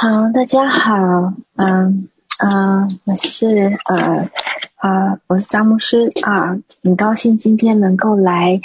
[0.00, 2.08] 好，大家好，嗯
[2.38, 4.30] 嗯，我是呃
[4.76, 8.60] 啊，我是张牧师啊，很高兴今天能够来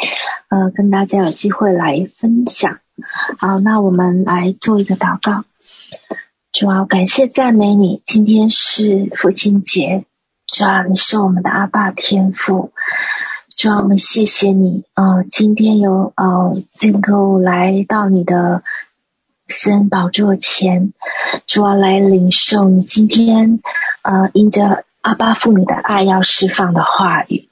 [0.50, 2.78] 呃跟大家有机会来分享。
[3.40, 5.44] 好，那我们来做一个祷告。
[6.52, 10.06] 主啊，感谢赞美你，今天是父亲节，
[10.46, 12.74] 主啊，你是我们的阿爸天父，
[13.58, 18.62] 主啊，我们谢谢你，呃，今天有呃能够来到你的。
[19.48, 20.94] 神宝座前，
[21.46, 23.60] 主要来领受你今天，
[24.02, 27.50] 呃，因着阿爸父你的爱要释放的话语，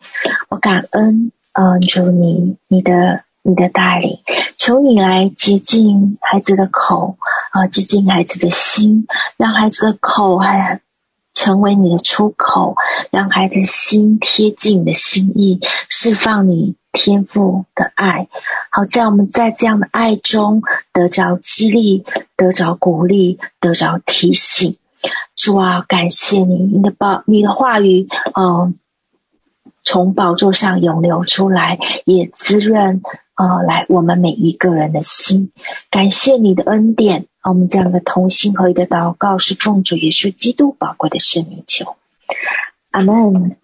[0.49, 4.19] 我感恩，呃，主你你的你的带领，
[4.57, 7.17] 求你来洁净孩子的口，
[7.51, 9.05] 啊、呃，洁净孩子的心，
[9.37, 10.79] 让孩子的口还
[11.33, 12.75] 成为你的出口，
[13.11, 16.75] 让孩子心贴近你的心意，释放你。
[16.91, 18.27] 天赋的爱，
[18.69, 22.05] 好在我们在这样的爱中得着激励，
[22.35, 24.77] 得着鼓励，得着提醒。
[25.35, 28.75] 主啊，感谢你，你的宝，你的话语，嗯，
[29.83, 33.01] 从宝座上涌流出来，也滋润，
[33.35, 35.51] 呃，来我们每一个人的心。
[35.89, 41.95] 感谢你的恩典，我们这样的同心合意的祷告，是奉主耶稣基督宝贵的圣名求，
[42.91, 43.57] 阿门。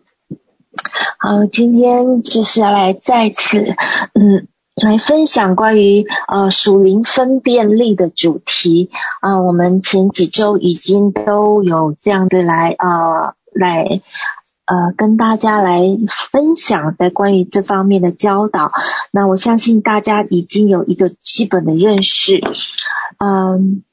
[1.19, 3.75] 好，今天就是要来再次，
[4.13, 14.01] 嗯，来分享关于呃属灵分辨力的主题啊、我们前几周已经都有这样的来呃来
[14.65, 15.81] 呃跟大家来
[16.31, 18.71] 分享的关于这方面的教导。
[19.11, 22.39] 那我相信大家已经有一个基本的认识，
[23.17, 23.83] 嗯，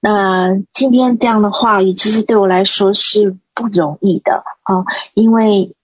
[0.00, 5.74] 那今天这样的话语其实对我来说是不容易的啊、因为。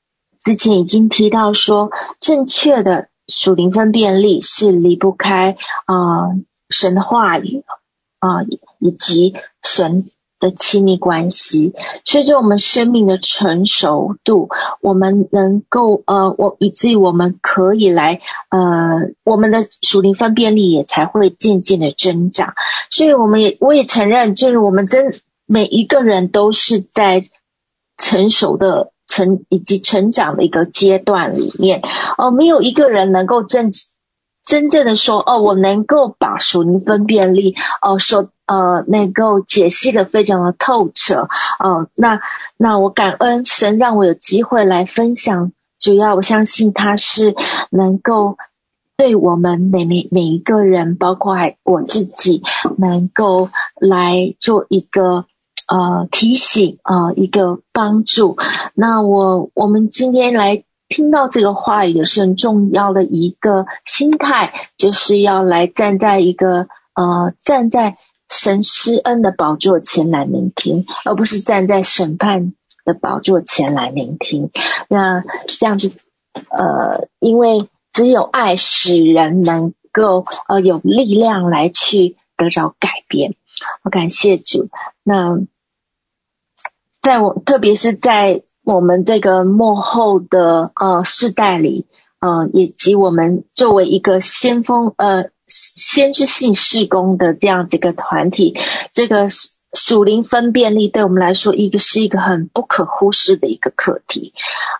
[0.44, 6.36] 之前已经提到说，正确的属灵分辨力是离不开啊、
[6.68, 7.64] 神的话语
[8.18, 8.42] 啊、
[8.78, 11.72] 以及神的亲密关系。
[12.04, 14.50] 随着我们生命的成熟度，
[14.82, 18.20] 我们能够呃我以至于我们可以来
[18.50, 22.52] 呃我们的属灵分辨力也才会渐渐的增长。
[22.90, 27.22] 所以我们也我也承认，就是我们真每一个人都是在
[27.96, 28.90] 成熟的。
[29.06, 31.82] 成以及成长的一个阶段里面，
[32.16, 33.70] 哦，没有一个人能够真
[34.44, 41.28] 真正的说，哦，我能够把属灵分辨力，哦，说呃，能够解析的非常的透彻，
[41.58, 42.20] 哦，那
[42.56, 47.34] 那我感恩神让我有机会来分享，主要我相信他是
[47.70, 48.36] 能够
[48.96, 52.42] 对我们每每每一个人，包括还我自己，
[52.78, 53.48] 能够
[53.80, 55.26] 来做一个。
[55.66, 58.36] 呃，提醒啊、一个帮助。
[58.74, 67.96] 那我我们今天来听到这个话语的是很重要的一个心态，就是要来站在一个呃站在
[68.28, 72.52] 神施恩的宝座前来聆听，而不是站在审判
[72.84, 74.50] 的宝座前来聆听。
[74.90, 75.92] 那这样子，
[76.34, 83.34] 呃，因为只有爱使人能够呃有力量来去得着改变。
[83.82, 84.68] 我感谢主。
[85.02, 85.38] 那。
[87.04, 91.86] 在我，特别是在我们这个幕后的呃世代里，
[92.18, 98.58] 呃，以及我们作为一个先锋呃先知性事工的这样子一个团体，
[98.94, 99.28] 这个
[99.74, 104.32] 属灵分辨力对我们来说，一个是一个很不可忽视的一个课题。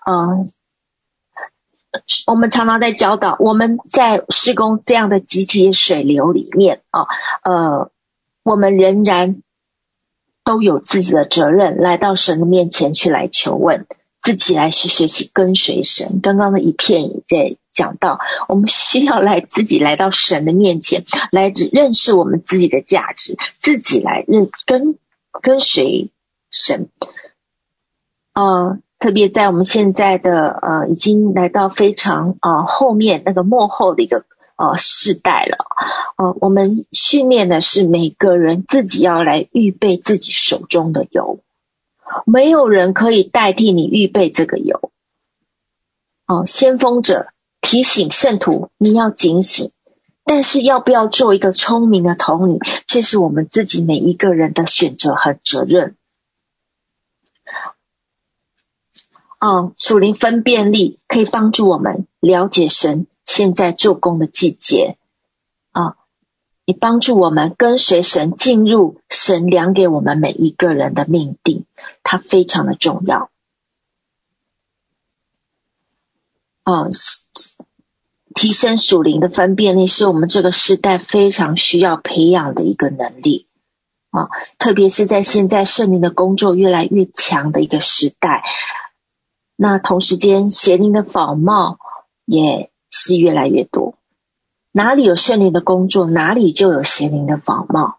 [0.06, 0.50] 嗯、
[1.92, 7.02] 呃，我们常常在教导，我们在施工这样的集体水流里面啊，
[7.42, 7.90] 呃，
[8.42, 9.42] 我们仍然。
[10.44, 13.86] 都有自己的责任，来到神的面前去来求问，
[14.22, 16.20] 自己来去学习跟随神。
[16.22, 18.18] 刚刚的一片也在讲到，
[18.48, 24.98] 我们需要来自己来到神的面前，来认识我们自己的价值，自己来认跟
[25.42, 26.10] 跟随
[26.50, 26.88] 神。
[28.34, 34.24] 呃，特别在我们现在的呃，已经来到非常呃后面那个幕后的一个。
[34.56, 35.66] 呃，世代了，
[36.16, 41.40] 呃，我们训练的是每个人自己要来预备自己手中的油，
[42.24, 44.92] 没有人可以代替你预备这个油。
[46.26, 47.26] 哦、先锋者
[47.60, 49.72] 提醒圣徒，你要警醒，
[50.22, 55.96] 但是要不要做一个聪明的童女，这是我们自己每一个人的选择和责任。
[59.40, 63.08] 嗯、属灵分辨力可以帮助我们了解神。
[63.26, 64.96] 现在做工的季节
[65.72, 65.96] 啊，
[66.64, 71.64] 你帮助我们跟随神进入神量给我们每一个人的命定，
[72.02, 73.30] 它非常的重要。
[76.62, 76.88] 啊，
[78.34, 83.46] 提升属灵的分辨力是我们这个时代非常需要培养的一个能力
[84.10, 84.28] 啊，
[84.58, 88.44] 特别是在现在圣灵的工作越来越强的一个时代，
[89.56, 91.78] 那同时间邪灵的仿冒
[92.24, 93.98] 也是越来越多。
[94.70, 97.98] 哪里有圣灵的工作，哪里就有邪灵的仿冒。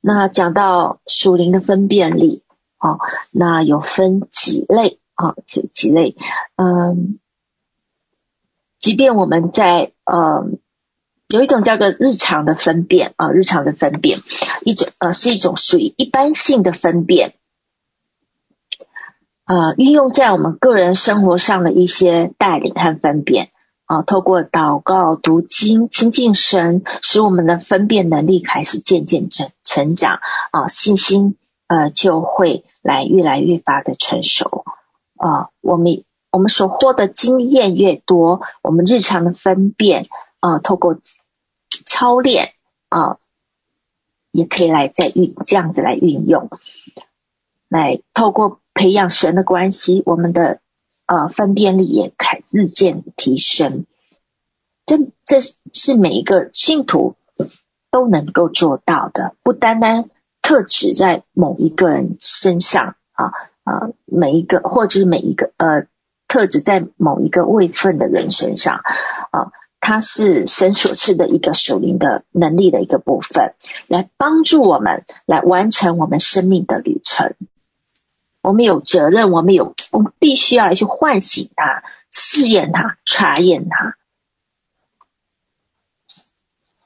[0.00, 2.42] 那讲到属灵的分辨力，
[2.78, 2.98] 啊，
[3.30, 6.16] 那有分几类啊，就几类，
[6.56, 7.18] 嗯，
[8.80, 10.48] 即便我们在呃，
[11.28, 14.20] 有一种叫做日常的分辨啊，日常的分辨，
[14.62, 17.34] 一种呃是一种属于一般性的分辨，
[19.52, 23.50] 呃，运用在我们个人生活上的一些带领和分辨。
[23.84, 30.20] 啊，透过祷告、读经、亲近神，使我们的分辨能力开始渐渐成成长
[30.52, 34.64] 啊，信心呃就会来越来越发的成熟
[35.16, 35.50] 啊。
[35.60, 40.06] 我们我们所获的经验越多，我们日常的分辨
[40.40, 40.96] 啊，透过
[41.84, 42.54] 操练
[42.88, 43.18] 啊，
[44.30, 46.48] 也可以来再运这样子来运用，
[47.68, 50.60] 来透过培养神的关系，我们的。
[51.04, 53.84] 呃，分辨力也开日渐提升，
[54.86, 55.40] 这这
[55.74, 57.16] 是每一个信徒
[57.90, 60.08] 都能够做到的，不单单
[60.40, 63.32] 特指在某一个人身上啊
[63.64, 65.86] 啊，每一个或者是每一个呃，
[66.28, 68.80] 特指在某一个位份的人身上
[69.32, 73.54] 啊，它是神所赐的一个属灵的能力的一个部分，
[73.88, 77.34] 来帮助我们来完成我们生命的旅程。
[78.42, 83.96] 我们有责任，我们有，我们必须要来去唤醒他、试验他、查验他。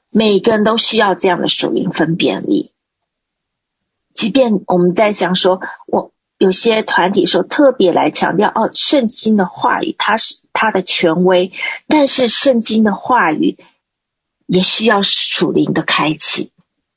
[0.09, 2.71] 每个人都需要这样的属灵分辨力。
[4.13, 11.51] 即便我们在想说，我有些团体说特别来强调哦，圣经的话语它是它的权威，
[11.87, 13.57] 但是圣经的话语
[14.45, 16.51] 也需要属灵的开启，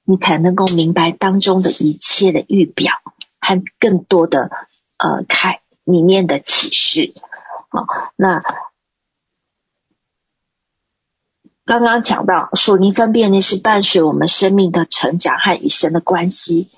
[0.05, 2.93] 你才能够明白当中的一切的预表。
[3.41, 4.51] 和更多的
[4.97, 7.15] 呃，开里面的启示
[7.69, 8.43] 啊，那
[11.65, 16.69] 刚刚讲到属灵分辨力是伴随我们生命的成长和与神的关系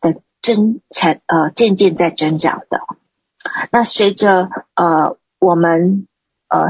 [0.00, 2.80] 的增产呃渐渐在增长的。
[3.70, 6.06] 那随着呃我们
[6.48, 6.68] 呃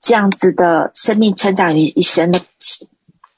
[0.00, 2.40] 这样子的生命成长与与神的。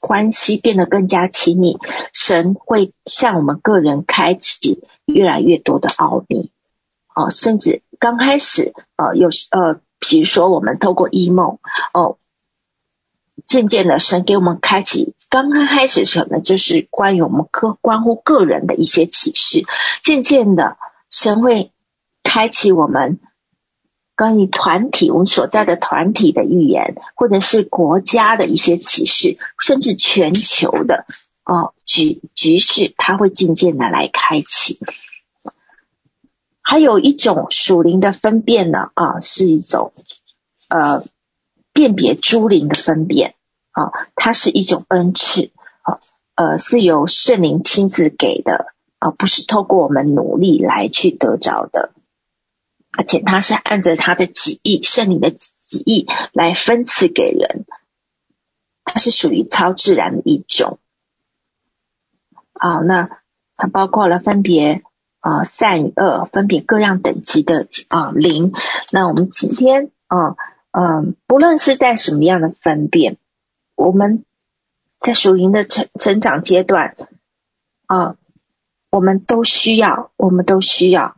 [0.05, 1.77] 关系变得更加亲密，
[2.11, 6.51] 神会向我们个人开启越来越多的奥秘，
[7.15, 11.59] 哦，甚至刚开始，呃，有呃，比如说我们透过异梦，
[11.93, 12.17] 哦，
[13.45, 19.63] 渐渐的神给我们开启，刚刚开始什么就是关于我们个关乎个人的一些启示，
[20.03, 20.75] 渐渐的
[21.09, 21.71] 神会
[22.23, 23.21] 开启我们。
[24.15, 31.05] 关于团体，我们所在的团体的预言，或者是国家的一些启示，甚至全球的
[31.43, 34.79] 哦局局势，它会渐渐的来开启。
[36.61, 39.93] 还有一种属灵的分辨呢，啊，是一种
[40.69, 41.03] 呃
[41.73, 43.33] 辨别诸灵的分辨
[43.71, 45.49] 啊，它是一种恩赐
[45.81, 45.99] 啊，
[46.35, 48.67] 呃，是由圣灵亲自给的
[48.99, 51.91] 啊，不是透过我们努力来去得着的。
[52.95, 57.65] 而且他是按着他的旨意，圣灵的旨意来分赐给人，
[58.85, 60.77] 它是属于超自然的一种。
[62.53, 63.09] 啊，那
[63.57, 64.83] 它包括了分别
[65.21, 68.53] 啊善与恶，分别各样等级的啊灵。
[68.91, 70.35] 那我们今天啊
[70.69, 73.17] 嗯，不论是在什么样的分辨，
[73.75, 74.23] 我们
[74.99, 76.95] 在属灵的成成长阶段
[77.87, 78.17] 啊，
[78.91, 81.17] 我们都需要，我们都需要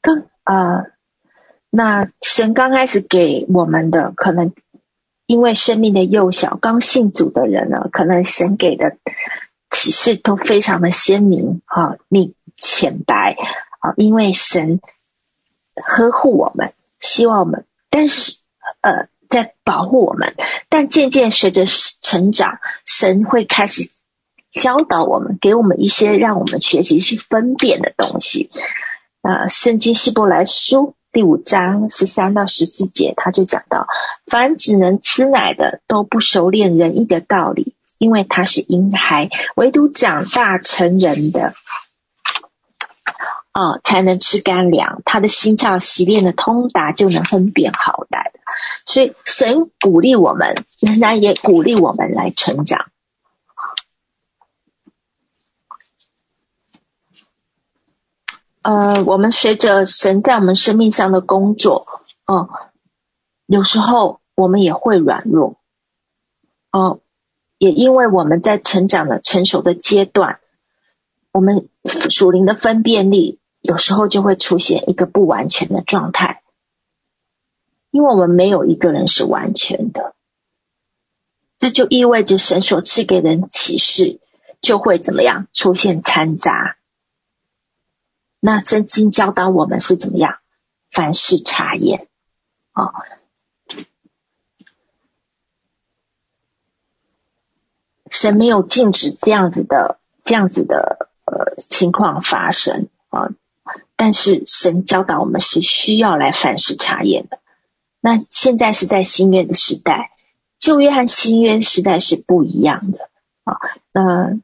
[0.00, 0.26] 更。
[0.46, 0.86] 啊、
[1.70, 4.52] 那神刚开始给我们的，可能
[5.26, 8.96] 因为生命的幼小，刚信主的人呢，可能神给的
[9.72, 13.36] 启示都非常的鲜明啊，明浅白
[13.80, 14.80] 啊，因为神
[15.74, 18.38] 呵护我们，希望我们，但是
[18.82, 20.36] 呃，在保护我们，
[20.68, 21.64] 但渐渐随着
[22.02, 23.90] 成长，神会开始
[24.52, 28.48] 教导我们，给我们一些让我们学习去分辨的东西。
[29.26, 33.88] 啊，圣经希伯来书第五章十三到十四节，他就讲到：
[34.24, 41.54] 凡只能吃奶的，都不熟练仁义的道理，因为他是婴孩；唯独长大成人的，
[43.52, 45.02] 哦，才能吃干粮。
[45.04, 48.30] 他的心窍习练的通达，就能分辨好坏。
[48.84, 52.86] 所以，神鼓励我们，仍然也鼓励我们来成长。
[58.66, 61.86] 呃，我们随着神在我们生命上的工作，
[62.26, 62.50] 哦、
[63.46, 65.60] 有时候我们也会软弱，
[66.72, 66.98] 哦、
[67.58, 70.40] 也因为我们在成长的成熟的阶段，
[71.30, 71.68] 我们
[72.10, 76.42] 属灵的分辨力有时候就会出现一个不完全的状态，
[77.92, 80.16] 因为我们没有一个人是完全的，
[81.60, 84.18] 这就意味着神所赐给人启示
[84.60, 86.78] 就会怎么样出现掺杂。
[88.46, 90.38] 那圣经教导我们是怎么样？
[90.92, 92.06] 凡事查验，
[92.70, 92.92] 啊、
[98.08, 103.30] 神没有禁止这样子的这样子的呃情况发生啊、
[103.96, 107.40] 但是神教导我们是需要来凡事查验的。
[107.98, 110.12] 那现在是在新约的时代，
[110.60, 113.10] 旧约和新约时代是不一样的
[113.42, 113.58] 啊、
[113.90, 114.38] 那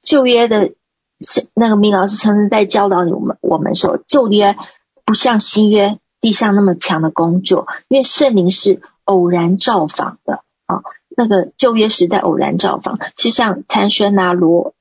[0.00, 0.74] 旧约的。
[1.20, 4.56] 是那个米老师曾经在教导你我们，我们说旧约
[5.04, 10.82] 不像新约地上那么强的工作，因为圣灵是偶然造访的啊。
[11.18, 14.74] 那个旧约时代偶然造访，就像参孙啊、罗、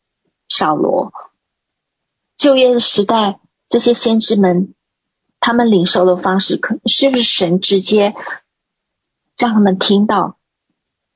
[0.49, 1.13] 扫罗。
[2.35, 3.39] 旧约的时代，
[3.69, 4.73] 这些先知们，
[5.39, 8.15] 他们领受的方式，可是不是神直接
[9.37, 10.37] 让他们听到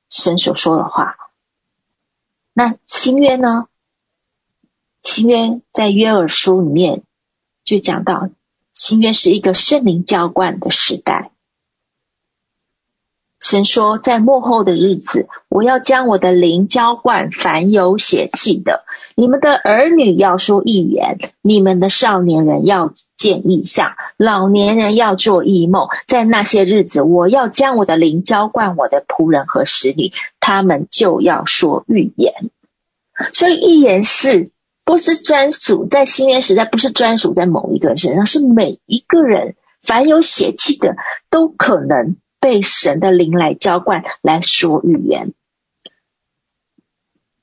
[0.09, 1.15] 神所说的话？
[2.53, 3.67] 那新约呢？
[5.01, 7.03] 新约在约珥书里面
[7.63, 8.29] 就讲到，
[8.73, 11.31] 新约是一个圣灵浇灌的时代。
[13.39, 18.83] 神说，在末后的日子，我要将我的灵浇灌凡有血气的。
[19.15, 25.87] 你们的儿女要说预言，你们的少年人要见异象，老年人要做异梦。
[26.05, 32.33] 在那些日子，我要将我的灵浇灌我的仆人和使女，他们就要说预言。
[33.33, 34.51] 所以预言是。
[34.89, 40.95] 不是专属在新约时代，不是专属在某一个人身上，是每一个人，凡有血气的，
[41.29, 45.35] 都可能被神的灵来浇灌，来说语言。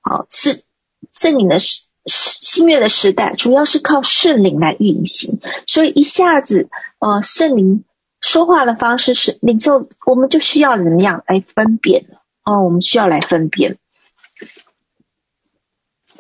[0.01, 0.65] 好，是
[1.13, 5.39] 圣灵的新约的时代，主要是靠圣灵来运行，
[5.69, 7.85] 所以一下子，呃，圣灵
[8.21, 12.07] 说话的方式是领受，我们就需要怎么样来分辨
[12.43, 13.79] 哦，我们需要来分辨。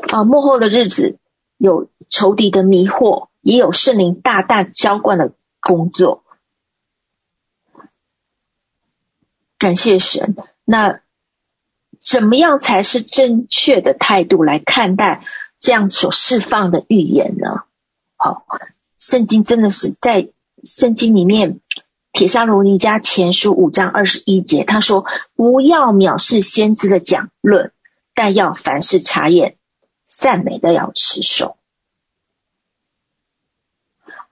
[0.08, 1.18] 啊，幕后的日子
[1.58, 6.22] 有仇敌的迷惑，也有圣灵大大浇灌的工作。
[9.58, 10.36] 感谢神。
[10.64, 11.00] 那
[12.00, 15.24] 怎么样才是正确的态度来看待
[15.58, 17.62] 这样所释放的预言呢？
[18.16, 18.46] 好，
[19.00, 20.28] 圣经真的是在
[20.62, 21.60] 圣经里面，
[22.12, 27.72] 帖撒罗尼迦前书五章二十一节，他说：“不要藐视先知的讲论，
[28.14, 29.56] 但要凡事查验。”
[30.16, 31.56] 赞美的要持守。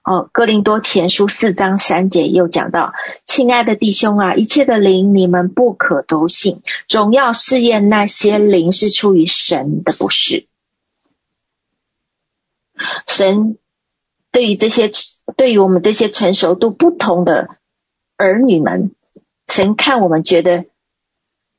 [0.01, 10.47] 哦，哥林多前书四章三节又讲到：亲爱的弟兄啊，一切的灵你们不可都信，总要试验那些灵是出于神的，不是。
[13.07, 13.57] 神
[14.31, 14.91] 对于这些，
[15.37, 17.57] 对于我们这些成熟度不同的
[18.15, 18.93] 儿女们，
[19.47, 20.65] 神看我们觉得，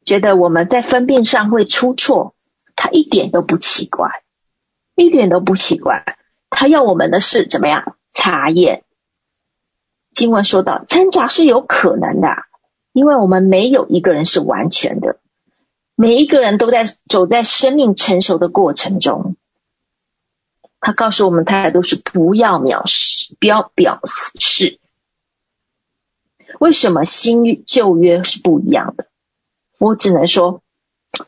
[0.05, 2.36] 觉得我们在分辨上会出错。
[2.77, 4.23] 他一点都不奇怪，
[4.95, 6.19] 一点都不奇怪。
[6.51, 7.97] 他要我们的是怎么样？
[8.13, 8.85] 查验。
[10.13, 12.29] 经文说到，掺杂是有可能的，
[12.93, 15.19] 因为我们没有一个人是完全的，
[15.95, 19.37] 每一个人都在走在生命成熟的过程中。
[20.81, 24.01] 他告诉我们，他都是不要藐视，不要表
[24.39, 24.79] 示。
[26.61, 29.09] 为什么新旧约是不一样的？
[29.79, 30.63] 我只能说。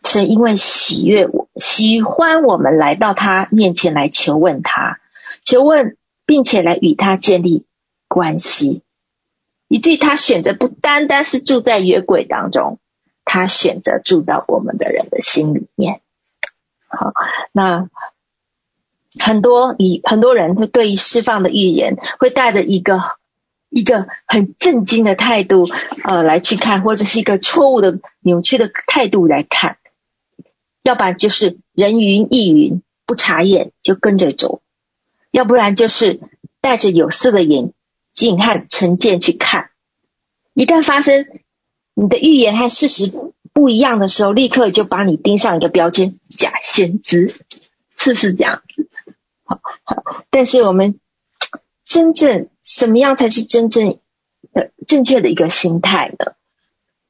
[0.05, 5.01] 是因为喜悦，喜欢我们来到他面前来求问他，
[5.43, 7.65] 求问，并且来与他建立
[8.07, 8.83] 关系，
[9.69, 12.79] 以至于他选择不单单是住在约柜当中，
[13.25, 16.01] 他选择住到我们的人的心里面。
[16.87, 17.13] 好，
[17.53, 17.89] 那
[19.19, 23.18] 很多以很多人会对于释放的预言，会带着一个。
[23.71, 25.69] 一个很震惊的态度，
[26.05, 29.77] 呃，来去看，或者是一个错误的、扭曲的态度来看，
[30.83, 34.61] 要不然就是人云亦云，不察眼就跟着走；
[35.31, 36.19] 要不然就是
[36.63, 37.73] 带着有色的眼
[38.15, 39.71] 镜和成见去看。
[40.55, 41.27] 一旦发生
[41.93, 43.13] 你的预言和事实
[43.53, 47.35] 不一样的时候，立刻就把你钉上一个标签——假先知，
[47.97, 48.63] 是不是这样？
[49.45, 50.99] 好，好，但是我们。
[51.89, 53.99] 真正什么样才是真正
[54.53, 56.35] 的正确的一个心态呢？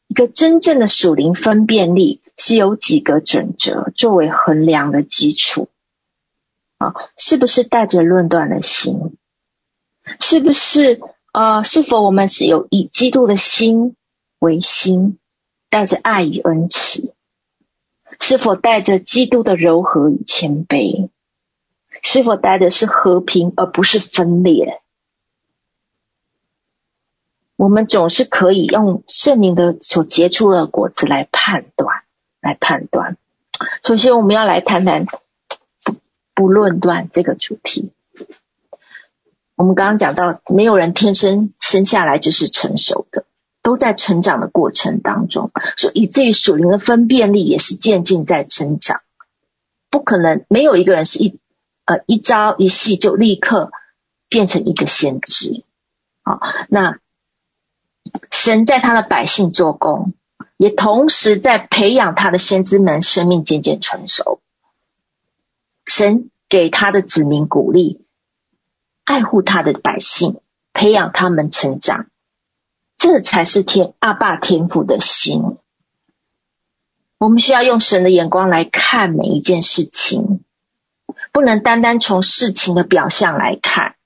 [0.06, 5.68] 一个真正的属灵分辨力是有几个准则作为衡量的基础
[6.78, 6.94] 啊？
[7.16, 9.16] 是不是带着论断的心？
[10.20, 11.00] 是不是
[11.32, 11.64] 呃？
[11.64, 13.96] 是否我们是有以基督的心
[14.38, 15.18] 为心，
[15.70, 17.12] 带着爱与恩慈？
[18.20, 21.10] 是否带着基督的柔和与谦卑？
[22.02, 24.80] 是否带的是和平而不是分裂？
[27.56, 32.02] 我们总是可以用圣灵的所结出的果子来判断，
[32.40, 33.16] 来判断。
[33.82, 35.96] 首先，我们要来谈谈不
[36.34, 37.92] 不论断这个主题。
[39.56, 43.24] 我们刚刚讲到，没有人天生生下来就是成熟的。
[43.60, 49.02] 都在成长的过程当中，所以以至于属灵的分辨力也是渐进在成长。
[49.90, 51.38] 不可能没有一个人是一
[51.88, 53.72] 呃一朝一夕就立刻
[54.28, 55.64] 变成一个先知。
[56.22, 56.98] 好，那
[58.30, 60.12] 神在他的百姓做工，
[60.58, 64.42] 也同时在培养他的先知们生命渐渐成熟。
[65.86, 68.04] 神给他的子民鼓励，
[69.04, 70.42] 爱护他的百姓，
[70.74, 72.10] 培养他们成长。
[72.98, 75.56] 这才是天阿爸天父的心。
[77.16, 80.44] 我们需要用神的眼光来看每一件事情，
[81.32, 83.96] 不能单单从事情的表象来看，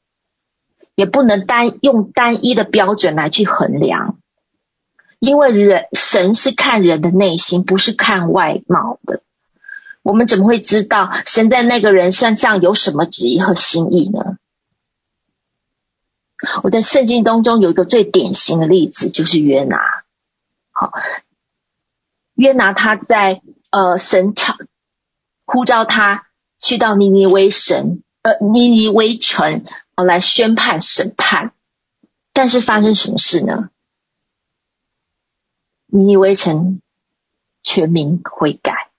[0.94, 4.18] 也不能单用单一的标准来去衡量，
[5.18, 9.22] 因为人神是看人的内心，不是看外貌的。
[10.02, 14.36] 我们怎么会知道神在那个人身上有什么旨意和心意呢？
[16.64, 19.78] 我在圣经当中有一个最典型的例子，就是约拿。
[20.72, 20.92] 好，
[22.34, 24.56] 约拿他在呃神草
[25.44, 26.26] 呼召他
[26.62, 29.66] 去到尼尼微神呃尼尼微城
[29.96, 31.52] 呃来宣判审判，
[32.32, 33.68] 但是发生什么事呢？
[35.86, 36.80] 尼尼微城
[37.62, 38.90] 全民悔改，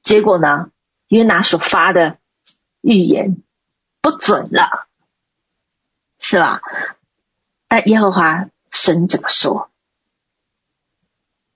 [0.00, 0.70] 结果呢，
[1.08, 2.16] 约拿所发的
[2.80, 3.36] 预言
[4.00, 4.84] 不准了。
[6.18, 6.62] 是吧？
[7.68, 9.70] 但耶和华神怎么说？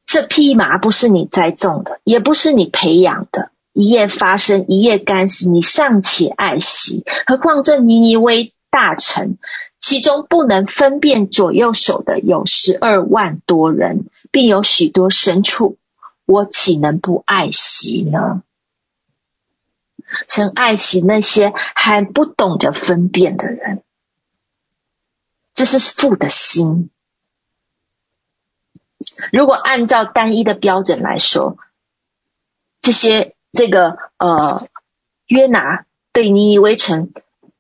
[0.05, 9.39] 这匹马不是你栽种的，也不是你培养的，一夜发生，一夜干死，你尚且爱惜，何况这尼尼微大臣，
[9.79, 15.79] 其中不能分辨左右手的有十二万多人，并有许多牲畜，
[16.27, 18.43] 我岂能不爱惜呢？
[20.29, 23.83] 神爱惜那些还不懂得分辨的人。
[25.55, 26.91] 这是父的心。
[29.33, 31.57] 如果按照单一的标准来说，
[32.83, 34.69] 这些这个呃
[35.27, 37.13] 约拿对尼尼微城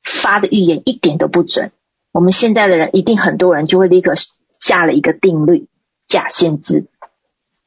[0.03, 1.73] 发的预言一点都不准。
[2.13, 4.15] 我们现在的人一定很多人就会立刻
[4.59, 5.69] 下了一个定律：
[6.07, 6.87] 假先知，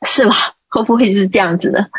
[0.06, 0.36] 是吧？
[0.70, 1.90] 会不会是这样子的？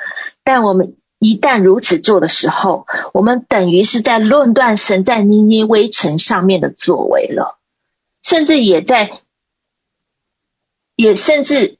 [0.42, 7.58] 但我们一旦如此做的时候，我们等于是在论断神在尼尼微城上面的作为了。
[8.22, 9.20] 甚至也在，
[10.96, 11.78] 也甚至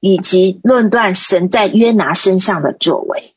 [0.00, 3.34] 以及论断神在约拿身上的作为，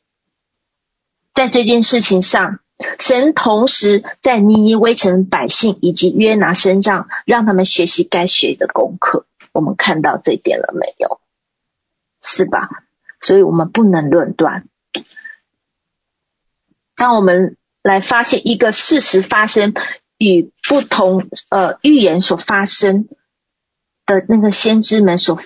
[1.40, 2.60] 在这件事情上，
[2.98, 9.24] 神同时在尼尼微城百姓以及约拿身上，让他们学习该学的功课。
[9.52, 11.18] 我们看到这一点了没有？
[12.20, 12.68] 是吧？
[13.22, 14.68] 所以我们不能论断。
[16.94, 19.72] 当我们来发现一个事实发生。
[20.22, 23.08] 与不同呃预言所发生
[24.04, 25.40] 的那个先知们所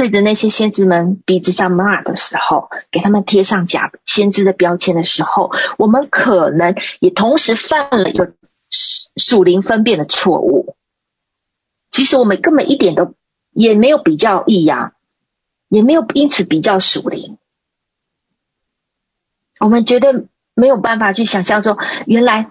[0.00, 8.32] 对着那些先知们鼻子上骂的时候，给他们贴上假先知的标签的时候，我们可能也同时犯了一个
[9.14, 10.74] 属灵分辨的错误。
[11.90, 13.12] 其实我们根本一点都
[13.50, 14.94] 也没有比较异样，
[15.68, 17.36] 也没有因此比较属灵。
[19.58, 20.14] 我们绝对
[20.54, 22.50] 没有办法去想象说，原来。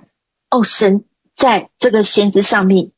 [0.52, 1.04] 哦，神
[1.36, 2.92] 在这个先知上面，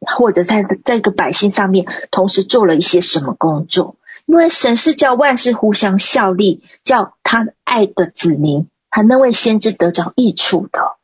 [0.00, 3.96] 或者在这个百姓上面，同时做了一些什么工作？
[4.26, 10.96] 因为神是叫万事互相效力，叫他爱的子民和那位先知得着益处的。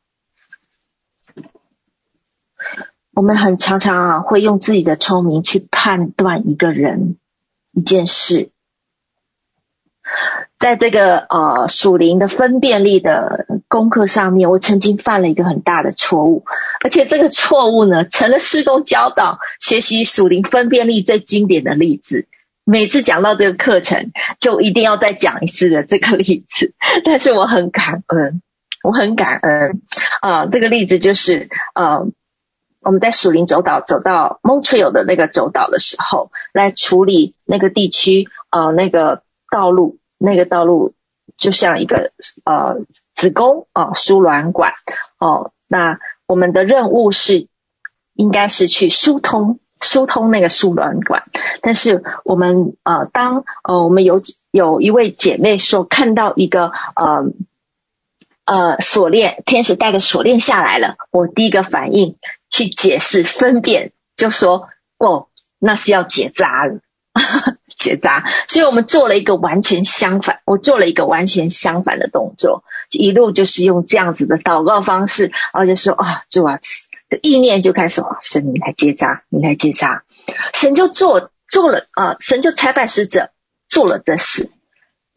[3.13, 7.17] 我们很常常啊，会用自己的聪明去判断一个人、
[7.73, 8.51] 一件事。
[10.59, 16.45] 在这个呃属灵的分辨力的功课上面，我曾经犯了一个很大的错误，
[16.83, 22.27] 而且这个错误呢，成了施工教导学习属灵分辨力最经典的例子。
[22.65, 26.73] 每次讲到这个课程，就一定要再讲一次的这个例子。
[27.05, 28.41] 但是我很感恩，
[28.83, 29.83] 我很感恩
[30.23, 32.07] 啊、这个例子就是呃，
[32.81, 39.99] 我们在属灵走岛走到 Montreal 的那个走岛的时候，来处理那个地区呃那个道路。
[40.25, 40.95] 那个道路
[41.37, 42.13] 就像一个
[42.45, 42.79] 呃
[43.15, 44.73] 子宫啊输卵管
[45.19, 47.49] 哦，那我们的任务是
[48.15, 51.25] 应该是去疏通疏通那个输卵管。
[51.61, 57.27] 但是我们呃，当呃我们有有一位姐妹说看到一个呃
[58.45, 62.17] 呃锁链，天使带个锁链下来了，我第一个反应
[62.49, 66.81] 去解释分辨，就说哦，那是要结扎了。
[67.85, 76.59] 结扎，所以我们做了一个完全相反，我做了一个完全相反的动作，一路就是用这样子的祷告方式，然后就说啊，主啊，
[77.11, 80.05] 的意念就开始，神你来结扎，你来结扎，
[80.55, 83.31] 神就做做了啊，神就差派使者
[83.69, 84.51] 做了的事，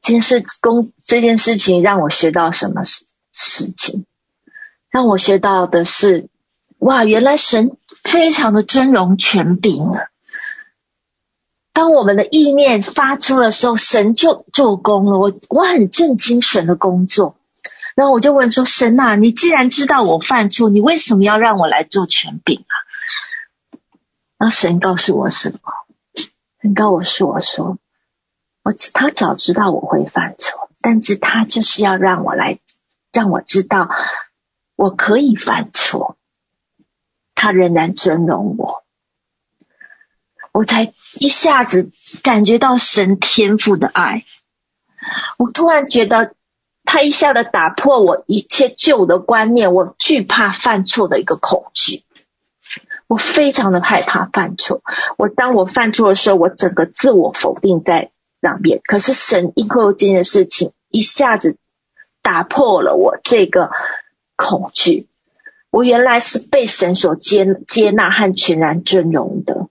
[0.01, 4.05] 这件事公这件事情让我学到什么事事情，
[4.91, 6.27] 让我学到的是，
[6.79, 10.01] 哇，原来神非常的尊荣权柄啊。
[11.77, 15.19] 当我们的意念发出的时候，神就做工了。
[15.19, 17.37] 我我很震惊神的工作，
[17.93, 22.73] 然后我就问说：“神啊，你既然知道我犯错，你为什么要让我来做权柄啊？”
[24.39, 25.59] 然后神告诉我什么？
[26.63, 27.77] 神告诉我说：“我说，
[28.63, 32.57] 我他早知道我会犯错，但是他就是要让我来，
[33.13, 33.87] 让我知道
[34.75, 36.17] 我可以犯错，
[37.35, 38.83] 他仍然尊荣我。”
[40.57, 41.91] 我才一下子
[42.23, 44.25] 感觉到神天赋的爱，
[45.37, 46.33] 我突然觉得
[46.83, 52.01] 他一下子打破我一切旧的观念，我惧怕犯错的一个恐惧，
[53.05, 54.81] 我非常的害怕犯错。
[55.19, 58.81] 我当我犯错的时候，我整个自我否定在那边。
[58.83, 61.57] 可是神因为这件事情，一下子
[62.23, 63.69] 打破了我这个
[64.35, 65.05] 恐惧。
[65.69, 69.67] 我原来是被神所接接纳和全然尊荣的。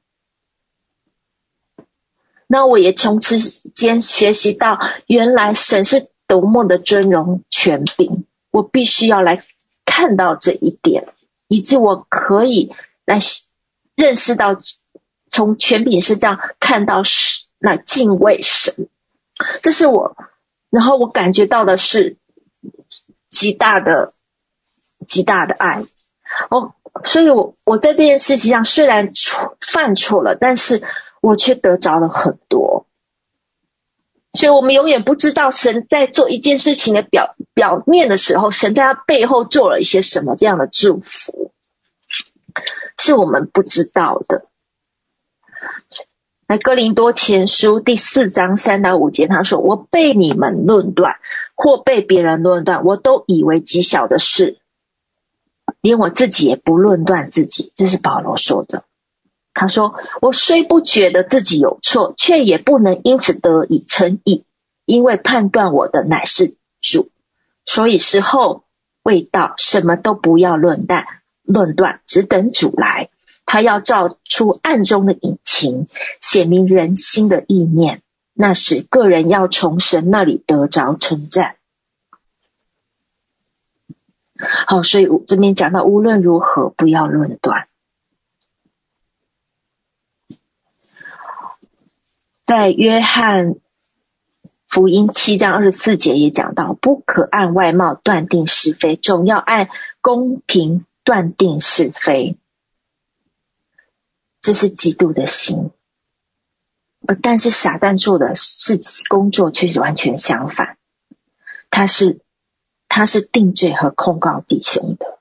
[2.48, 3.38] 那我也从此
[3.70, 4.78] 间学习到，
[5.08, 9.42] 原来神是多么的尊荣权柄，我必须要来
[9.84, 11.08] 看到这一点，
[11.48, 12.72] 以致我可以
[13.04, 13.18] 来
[13.96, 14.60] 认识到，
[15.32, 18.88] 从权柄是这样看到是来敬畏神，
[19.60, 20.16] 这是我，
[20.70, 22.16] 然后我感觉到的是
[23.28, 24.12] 极大的
[25.04, 25.82] 极大的爱
[26.48, 30.84] 哦，所以我我在这件事情上虽然错犯错了，但是。
[31.26, 32.86] 我却得着了很多，
[34.32, 41.50] 所以我们永远不知道神在做一件事情的表表面的时候，神在他背后做了一些什么这样的祝福，
[42.96, 44.46] 是我们不知道的。
[46.46, 51.16] 来，哥林多前书第四章三到五节，他说：“我被你们论断，
[51.56, 54.60] 或被别人论断，我都以为极小的事，
[55.80, 58.84] 连我自己也不论断自己。”这是保罗说的。
[59.58, 64.44] 他说：“我虽不觉得自己有错，却也不能因此得以称义，
[64.84, 67.08] 因为判断我的乃是主。
[67.64, 68.64] 所以时候
[69.02, 71.06] 未到，什么都不要论断，
[71.42, 73.08] 论断，只等主来。
[73.46, 75.86] 他要照出暗中的隐情，
[76.20, 78.02] 写明人心的意念。
[78.34, 81.56] 那时，个人要从神那里得着称赞。
[84.66, 87.68] 好，所以这边讲到，无论如何，不要论断。”
[92.46, 93.56] 在约翰
[94.68, 99.68] 福音七章二十四节也讲到，不可按外貌断定是非，总要按
[100.00, 102.36] 公平断定是非。
[104.40, 105.72] 这是基督的心，
[107.08, 110.78] 呃，但是撒旦做的事工作却是完全相反，
[111.68, 112.20] 他是
[112.86, 115.18] 他是定罪和控告弟兄的。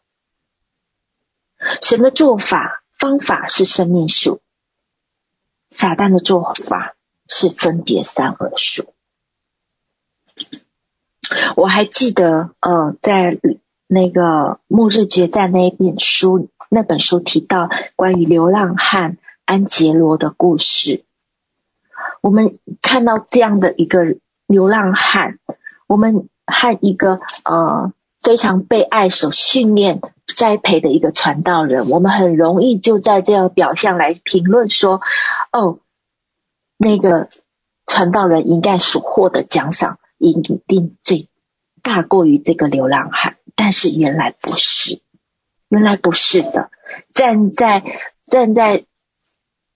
[1.82, 4.42] 神的做法方法是生命树，
[5.72, 6.95] 撒旦的做法。
[7.28, 8.94] 是分别三恶树。
[11.56, 13.40] 我还记得，呃，在
[13.88, 21.04] 那个末日决战那一本书，那本书提到关于流浪汉安杰罗的故事。
[22.22, 25.40] 我们看到这样的一个流浪汉，
[25.88, 30.02] 我们和一个呃非常被爱所训练
[30.36, 35.02] 栽培的一个传道人，我们很容易就在这样表象来评论说，
[35.52, 35.80] 哦。
[36.78, 37.30] 那个
[37.86, 41.30] 传道人应该所获的奖赏一定最
[41.82, 45.02] 大过于这个流浪汉，但是原来不是，
[45.70, 46.72] 原来不是的。
[47.12, 47.84] 站在
[48.26, 48.86] 站在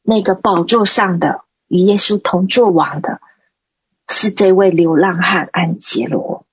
[0.02, 3.22] 那个宝座上的与耶稣同作王的，
[4.08, 6.46] 是这位流浪汉安杰罗。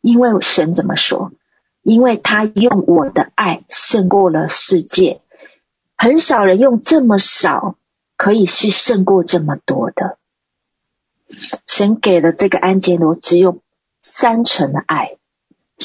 [0.00, 1.32] 因为神怎么说？
[1.82, 5.22] 因为他用我的爱胜过了世界，
[5.96, 7.76] 很少人用这么少。
[8.16, 10.18] 可以是胜过这么多的。
[11.66, 13.60] 神给了这个安杰罗只有
[14.00, 15.16] 三成的爱，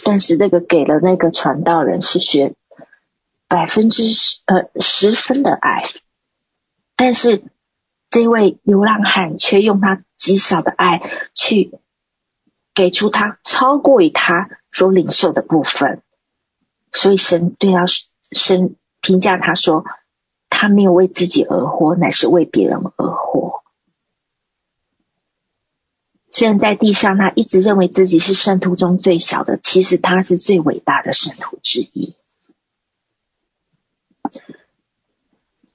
[0.03, 2.53] 但是这个给了那个传道人是学
[3.47, 5.83] 百分之十呃十分的爱，
[6.95, 7.43] 但是
[8.09, 11.01] 这位流浪汉却用他极少的爱
[11.33, 11.71] 去
[12.75, 16.03] 给出他超过于他所领受的部分，
[16.91, 17.85] 所以神对他
[18.31, 19.83] 神评价他说，
[20.61, 23.63] 他没有为自己而活，乃是为别人而活。
[26.29, 32.15] 虽然在地上，他一直认为自己是圣徒中最小的，其实他是最伟大的圣徒之一。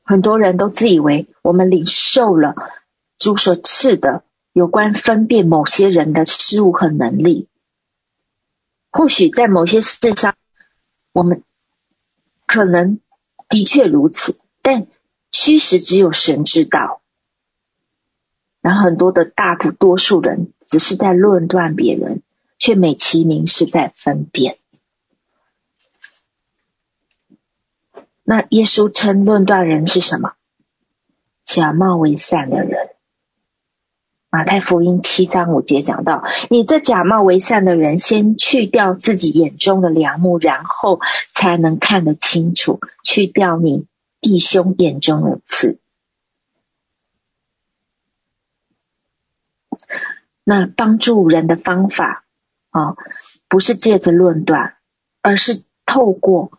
[0.05, 2.55] 很多人都自以为我们领受了
[3.18, 4.22] 主所赐的
[4.53, 7.49] 有关分辨某些人的事物和能力，
[8.92, 10.37] 或许在某些事上，
[11.11, 11.42] 我们
[12.46, 13.01] 可能
[13.49, 14.89] 的确如此，但
[15.31, 17.01] 虚实只有神知道。
[18.61, 22.23] 然后很多的大部多数人只是在论断别人，
[22.59, 24.59] 却美其名是在分辨。
[28.25, 30.33] 那耶稣称论断人是什么？
[31.45, 32.89] 假冒为善的人。
[34.31, 40.99] 马太福音七章五节讲到：你这假冒为善的人，先去掉自己眼中的梁木，然后
[41.33, 43.87] 才能看得清楚，去掉你
[44.27, 45.79] 弟兄眼中的刺。
[50.43, 52.25] 那帮助人的方法
[52.71, 52.97] 啊，
[53.47, 54.79] 不是借着论断，
[55.23, 56.59] 而是透过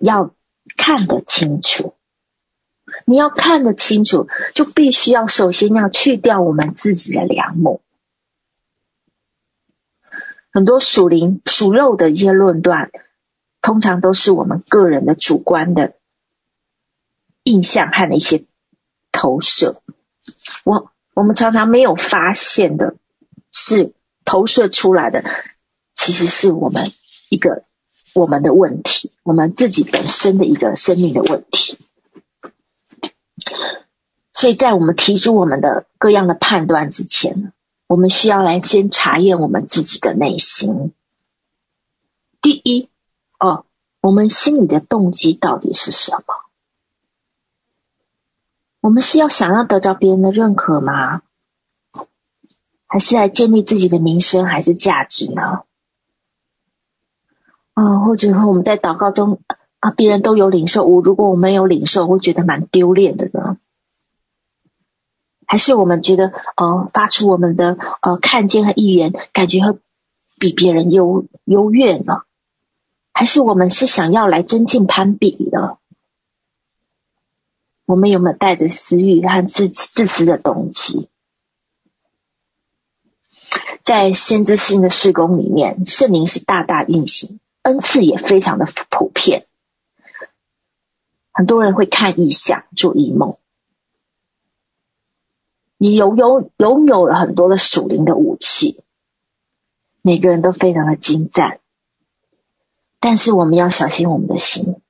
[0.00, 0.34] 要
[0.78, 1.94] 看得清楚。
[3.04, 7.82] 你要看得清楚，就必须要首先要去掉我们自己的良木。
[10.50, 12.90] 很多属灵属肉的一些论断，
[13.60, 15.99] 通常都是我们个人的主观的
[17.42, 18.44] 印象和的一些
[19.12, 19.82] 投射。
[20.64, 20.90] 我。
[21.12, 22.94] 我们常常没有发现的，
[23.52, 23.92] 是
[24.24, 25.24] 投射出来的，
[25.92, 26.92] 其实是我们
[27.28, 27.64] 一个
[28.14, 31.78] 我们的问题，我们自己本身的一个生命的问题。
[34.32, 37.52] 所以在我们提出我们的各样的判断之前，
[37.86, 40.92] 我们需要来先查验我们自己的内心。
[42.40, 42.88] 第一，
[43.38, 43.66] 哦，
[44.00, 46.34] 我们心里的动机到底是什么？
[48.80, 51.22] 我们是要想要得到别人的认可吗？
[52.86, 55.62] 还是来建立自己的名声还是价值呢？
[57.74, 59.40] 啊，或者说我们在祷告中
[59.78, 63.58] 啊，别人都有领受，我如果我没有领受，我会觉得蛮丢脸的呢？
[65.46, 69.78] 还是我们觉得呃，发出我们的呃看见和意愿，感觉会
[70.38, 72.22] 比别人优优越呢？
[73.12, 75.76] 还是我们是想要来增进攀比的？
[77.90, 81.08] 我们有没有带着私欲和自自私的动机？
[83.82, 89.48] 在先知性的事工里面，圣灵是大大运行，恩赐也非常的普遍。
[91.32, 93.38] 很多人会看异象、做异梦，
[95.76, 98.84] 你有有拥有了很多的属灵的武器，
[100.00, 101.58] 每个人都非常的精湛。
[103.00, 104.80] 但是我们要小心我们的心。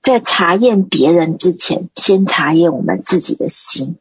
[0.00, 3.96] 在查验别人之前，先查验我们自己的心；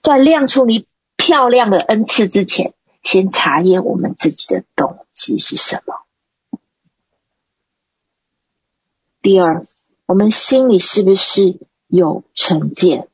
[0.00, 6.02] 在亮出你漂亮的恩赐之前，先查验我们自己的动机是什么。
[9.22, 9.66] 第二，
[10.06, 13.08] 我们心里是不是有成见，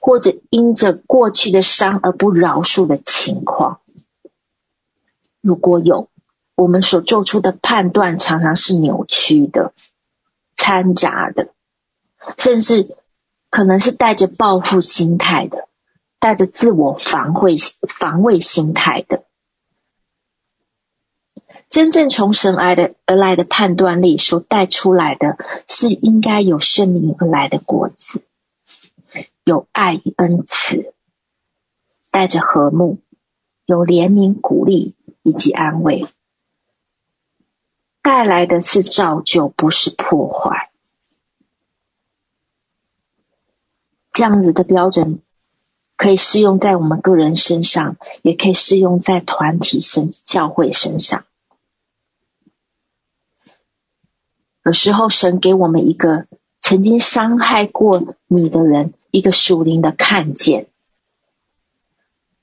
[0.00, 3.80] 或者因着过去的伤而不饶恕的情况？
[5.40, 6.08] 如果有，
[6.56, 9.74] 我们所做出的判断常常是扭曲的。
[10.64, 11.52] 掺杂的，
[12.38, 12.96] 甚至
[13.50, 15.68] 可能是带着报复心态的，
[16.18, 19.24] 带着自我防卫防卫心态的。
[21.68, 25.36] 真正从神而来的而来的判断力所带出来的，
[25.68, 28.22] 是应该有圣灵而来的果子，
[29.44, 30.94] 有爱与恩慈，
[32.10, 33.00] 带着和睦，
[33.66, 36.06] 有怜悯、鼓励以及安慰。
[38.04, 40.70] 带来的是造就，不是破坏。
[44.12, 45.22] 这样子的标准
[45.96, 51.24] 可以适用在我们个人身上，也可以适用在团体身、教会身上。
[54.66, 56.26] 有时候，神给我们一个
[56.60, 60.66] 曾经伤害过你的人一个属灵的看见，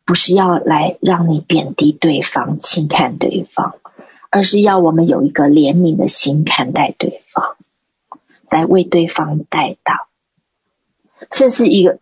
[0.06, 3.76] 不是要来让你贬低对方、轻看对方。
[4.32, 7.58] 而是要我们有一个怜悯的心看待对方，
[8.50, 10.08] 来为对方代祷，
[11.32, 12.00] 甚至一个，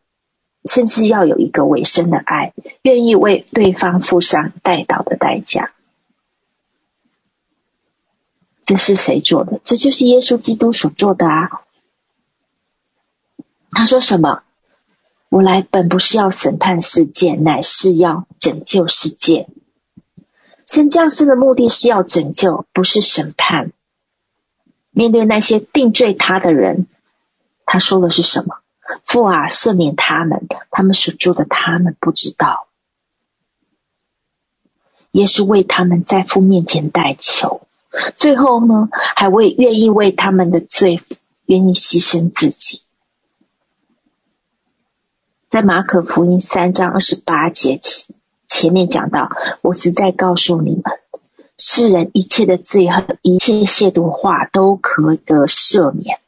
[0.64, 5.72] 甚至要有一个委身的爱，愿意为对方付上代祷的代价。
[8.64, 9.60] 这是谁做的？
[9.64, 11.50] 这就是耶稣基督所做的啊！
[13.72, 14.44] 他说什么？
[15.30, 19.48] 我来本不是要审判世界，乃是要拯救世界。
[20.70, 23.72] 神降世的目的是要拯救，不是审判。
[24.92, 26.86] 面对那些定罪他的人，
[27.66, 28.60] 他说的是什么？
[29.04, 32.68] 父啊，赦免他们，他们所做的，他们不知道。
[35.10, 37.68] 耶稣为他们在父面前代求，
[38.16, 41.02] 最后呢，还为愿意为他们的罪，
[41.46, 42.84] 愿意牺牲自己。
[45.48, 48.14] 在马可福音三章二十八节起
[48.50, 49.30] 前面讲到，
[49.62, 50.84] 我实在告诉你们，
[51.58, 56.20] 世人一切的罪和一切亵渎话都可得赦免。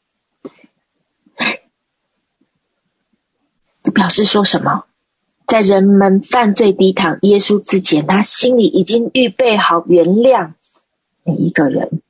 [3.93, 4.85] 表示说什么？
[5.45, 10.53] 在人们犯罪抵挡耶稣之前，他心里已经预备好原谅
[11.23, 12.01] 每一个人，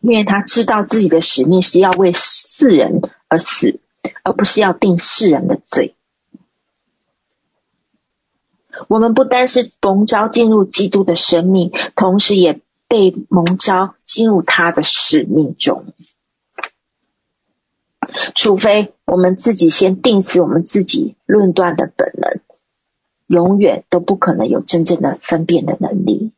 [0.00, 3.80] 因为他知道自己的使命是要为世人而死。
[4.22, 5.96] 而不是要定世人的罪。
[8.88, 15.86] 我们不单是蒙召进入基督的生命，同时也被蒙召进入他的使命中。
[18.34, 22.40] 除非我们自己先定死我们自己论断的本能，
[23.26, 26.32] 永远都不可能有真正的分辨的能力。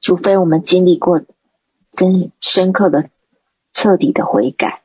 [0.00, 1.22] 除非我们经历过
[1.92, 3.10] 真深刻的。
[3.78, 4.84] 彻底的悔改，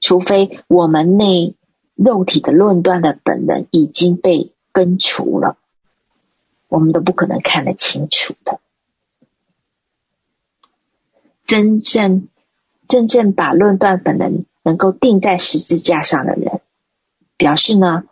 [0.00, 1.54] 除非我们内
[1.98, 5.56] 肉体的论断的本能已经被根除了，
[6.68, 8.60] 我们都不可能看得清楚的。
[11.44, 12.28] 真正
[12.86, 16.60] 真正把论断本能能够定在十字架上的人，
[17.36, 18.04] 表示呢，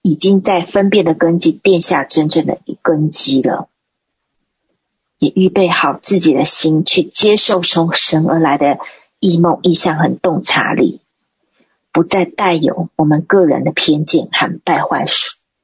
[0.00, 3.68] 已经在分辨的根基奠下真正的一根基了。
[5.18, 8.78] 也预备好自己的心去接受从神而来的
[9.18, 11.00] 异梦、异象和洞察力，
[11.94, 15.06] 不再带有我们个人的偏见和败坏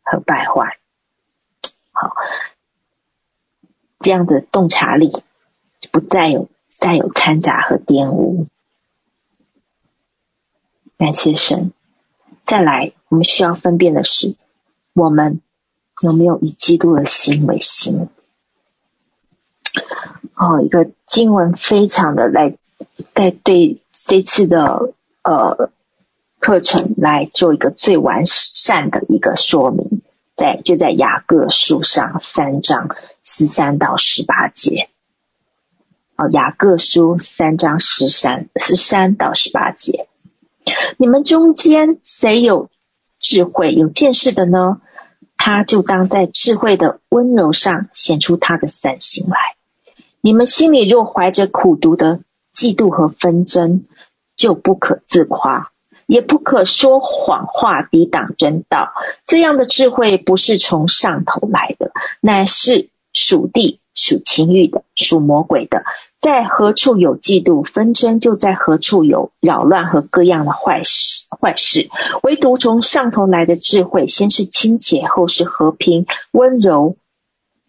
[0.04, 0.78] 和败坏。
[1.90, 2.14] 好，
[3.98, 5.24] 这样的洞察力
[5.90, 8.46] 不再有带有掺杂和玷污。
[10.96, 11.72] 感谢神。
[12.44, 14.36] 再来，我们需要分辨的是，
[14.92, 15.40] 我们
[16.00, 18.08] 有没有以基督的心为心？
[20.34, 22.56] 哦，一个经文非常的来，
[23.14, 25.70] 在对这次的呃
[26.40, 30.02] 课程来做一个最完善的一个说明，
[30.34, 34.88] 在就在雅各书上三章十三到十八节。
[36.16, 40.08] 哦，雅各书三章十三十三到十八节，
[40.96, 42.68] 你们中间谁有
[43.18, 44.80] 智慧有见识的呢？
[45.36, 49.36] 他就当在智慧的温柔上显出他的善行来。
[50.20, 52.20] 你们心里若怀着苦毒的
[52.54, 53.84] 嫉妒和纷争，
[54.36, 55.69] 就不可自夸，
[56.10, 58.92] 也不可说谎话抵挡真道。
[59.26, 65.84] 这样的智慧不是从上头来的，乃是属地、属情欲的、属魔鬼的。
[66.18, 71.26] 在何处有嫉妒纷争，就在何处有扰乱和各样的坏事。
[71.40, 71.88] 坏事，
[72.24, 76.96] 唯独从上头来的智慧，先是清洁，后是和平、温柔。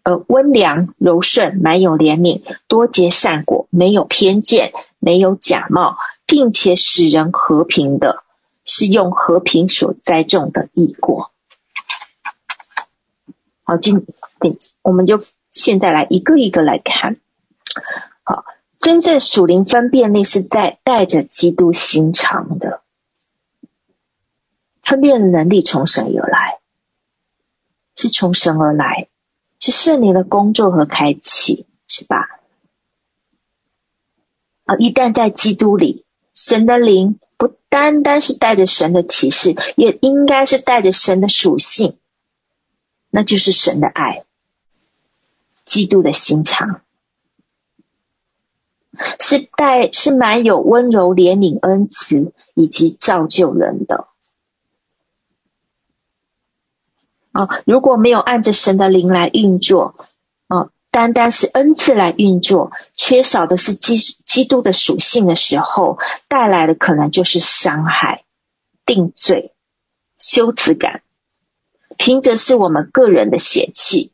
[0.04, 5.94] 呃，温良柔顺，满有怜悯，多结善果，没有偏见，没有假冒，
[6.26, 8.24] 并且使人和平的，
[8.64, 11.32] 是用和平所栽种的义果。
[13.64, 14.04] 好，今
[14.40, 17.16] 对，我们就现在来一个一个来看。
[18.22, 18.44] 好，
[18.78, 22.82] 真正属灵分辨力是在带着基督心肠的，
[24.82, 26.60] 分辨能力从神而来，
[27.96, 29.08] 是从神而来。
[29.64, 32.40] 是圣灵的工作和开启，是吧？
[34.64, 41.98] 啊，一旦在基督里，神的灵不单单是带着神的启示，也应该是带着神的属性，
[43.10, 44.24] 那就是神的爱，
[45.64, 46.82] 基督的心肠，
[49.18, 54.06] 是带是满有温柔、怜悯、恩慈以及造就人的。
[57.32, 59.96] 啊、哦，如果没有按着神的灵来运作，
[60.92, 68.24] 单单是恩赐来运作，缺少的是基基督的属性的时候，带来的可能就是伤害、
[68.86, 69.54] 定罪、
[70.18, 71.02] 羞耻感，
[71.96, 74.12] 凭着是我们个人的血气，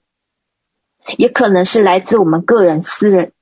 [1.16, 3.32] 也可能是来自我们个人私人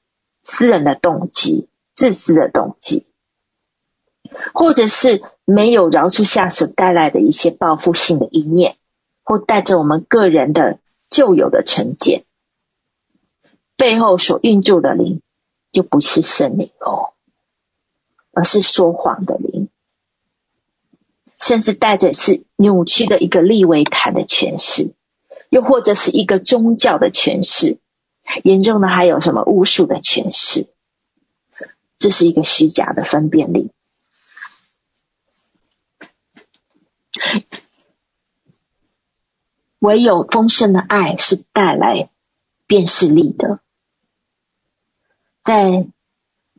[0.43, 3.07] 私人的动机、自私的动机，
[4.55, 8.76] 或者是没有饶恕下所带来的一些报复性的一念。
[9.28, 10.78] 或带着我们个人的
[11.11, 12.26] 旧有的成见，
[13.77, 15.20] 背后所运作的灵，
[15.70, 17.12] 就不是圣灵哦，
[18.33, 19.68] 而是说谎的灵，
[21.39, 24.93] 甚至带着是扭曲的一个利维坦的诠释，
[25.51, 27.79] 又或者是一个宗教的诠释，
[28.43, 30.68] 严重的还有什么巫术的诠释，
[31.99, 33.70] 这是一个虚假的分辨力。
[39.79, 42.09] 唯有丰盛的爱是带来
[42.66, 43.61] 辨识力的。
[45.47, 45.62] 在《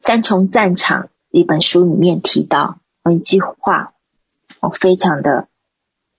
[0.01, 3.91] 三重战场》一本书里面提到有一句话，
[4.61, 5.49] 我非常的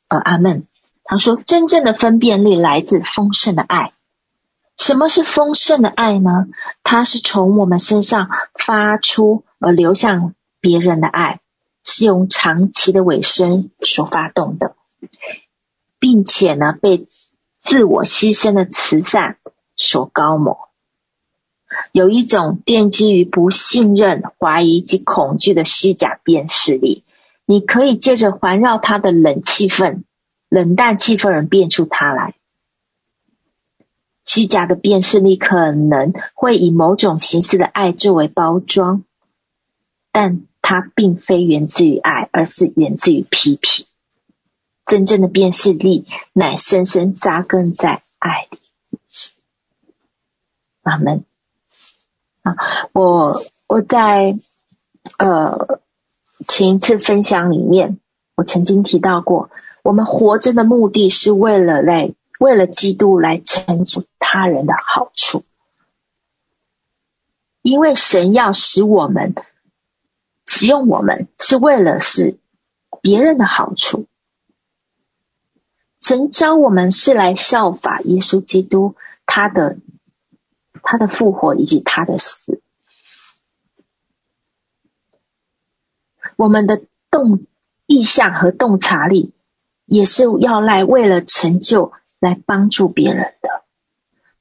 [0.09, 0.67] 呃阿门。
[1.03, 3.95] 他说：“真正的分辨力来自丰盛的爱。
[4.77, 6.47] 什么是丰盛的爱呢？
[6.83, 11.41] 它是从我们身上发出而流向别人的爱，
[11.85, 14.77] 是用长期的尾声所发动的。”
[15.99, 17.07] 并且呢，被
[17.57, 19.39] 自我牺牲的慈善
[19.75, 20.68] 所高抹，
[21.93, 27.05] 有一种奠基于不信任、怀疑及恐惧的虚假辨识力。
[27.45, 30.03] 你可以借着环绕他的冷气氛、
[30.51, 32.35] 冷淡气氛而辨出他来。
[34.27, 39.03] 虚假的辨识力可能会以某种形式的爱作为包装，
[40.13, 43.87] 但它并非源自于爱，而是源自于批评。
[44.85, 48.59] 真正的辨识力乃深深扎根在爱里。
[50.83, 51.25] 阿门。
[52.93, 53.35] 我
[53.67, 54.37] 我在
[55.19, 55.81] 呃
[56.47, 57.99] 前一次分享里面，
[58.37, 59.51] 我曾经提到过，
[59.83, 65.43] 我们活着的目的是为了来为了基督来成就他人的好处，
[67.63, 69.35] 因为神要使我们
[70.47, 72.39] 使用我们，是为了是
[73.03, 74.07] 别人的好处。
[76.01, 78.95] 神召我们是来效法耶稣基督，
[79.27, 79.79] 他的
[80.91, 82.63] 他的复活以及他的死。
[86.37, 87.45] 我们的动
[87.85, 89.35] 意向和洞察力，
[89.85, 93.65] 也是要来为了成就，来帮助别人的，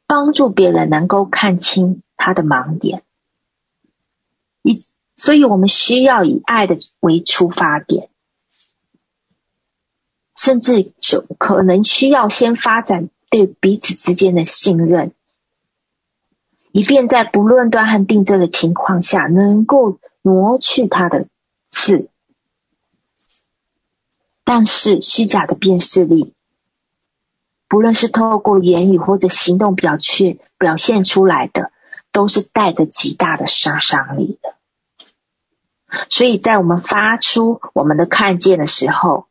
[0.06, 3.04] 帮助别人能够看清他的盲点。
[4.62, 4.86] 以
[5.18, 8.10] 所以，我们需要以爱的为出发点。
[10.38, 15.12] 甚至就可能需要先发展对彼此之间的信任，
[16.78, 21.26] 以便在不论断和定罪的情况下，能够挪去他的
[21.72, 22.08] 刺。
[24.44, 26.36] 但是虚假的辨识力，
[27.68, 31.72] 不论是透过言语或者行动表现表现出来的，
[32.12, 34.54] 都是带着极大的杀伤力的。
[36.12, 39.26] 所以在我们发出我们的看见的时候，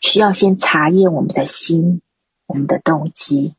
[0.00, 2.02] 需要先查验我们的心，
[2.46, 3.54] 我们的动机，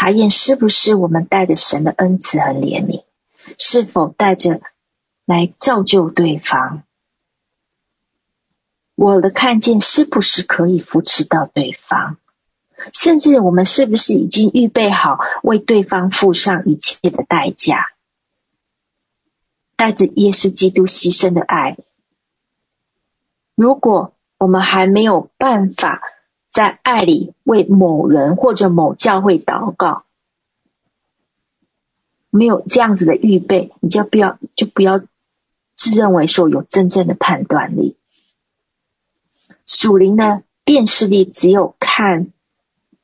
[0.00, 3.02] 查验是不是我们带着神的恩慈和怜悯，
[3.58, 4.60] 是否带着
[5.24, 6.84] 来造就对方？
[8.94, 12.16] 我的看见是不是可以扶持到对方？
[12.92, 17.86] 甚至我们是不是已经预备好为对方付上一切的代价？
[19.74, 21.76] 带着耶稣基督牺牲的爱，
[23.56, 26.00] 如果我们还没有办法
[26.58, 30.02] 在爱里为某人或者某教会祷告，
[32.30, 35.00] 没有这样子的预备，你就不要就不要
[35.76, 37.96] 自认为说有真正的判断力。
[39.66, 42.32] 属灵的辨识力只有看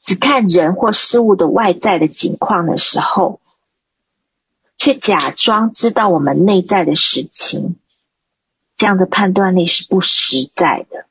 [0.03, 3.39] 只看人或事物的外在的景况的时候。
[4.77, 7.77] 却假装知道我们内在的实情，
[8.77, 11.07] 这样的判断力是不实在的，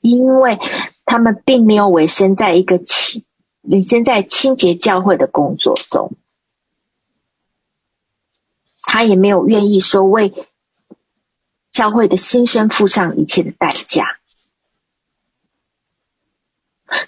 [0.00, 0.58] 因为
[1.04, 3.24] 他们并没有委身在一个清
[3.62, 6.12] 委身在清洁教会的工作中，
[8.82, 10.32] 他也没有愿意说为
[11.70, 14.18] 教会的新生付上一切的代价。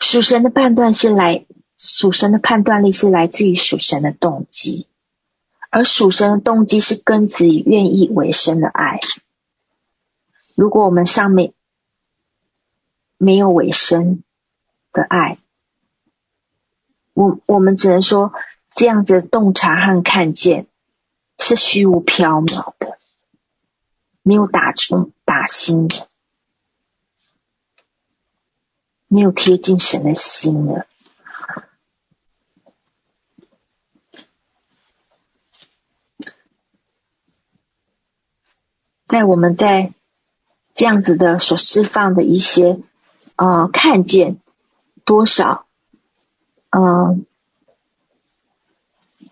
[0.00, 4.86] 属神的判断是来，属神的判断力是来自于属神的动机。
[5.70, 9.00] 而属神的动机是根植于愿意委身的爱。
[10.54, 11.54] 如果我们上面
[13.24, 14.24] 没有尾声
[14.90, 15.38] 的爱，
[17.12, 18.32] 我我们只能说
[18.72, 20.66] 这样子的洞察和看见
[21.38, 22.98] 是虚无缥缈的，
[24.22, 26.08] 没有打中打心的，
[29.06, 30.88] 没有贴近神的心的。
[39.06, 39.94] 在我们在
[40.74, 42.80] 这样子的所释放的一些
[43.36, 44.38] 呃看见
[45.04, 45.66] 多少，
[46.70, 47.26] 嗯、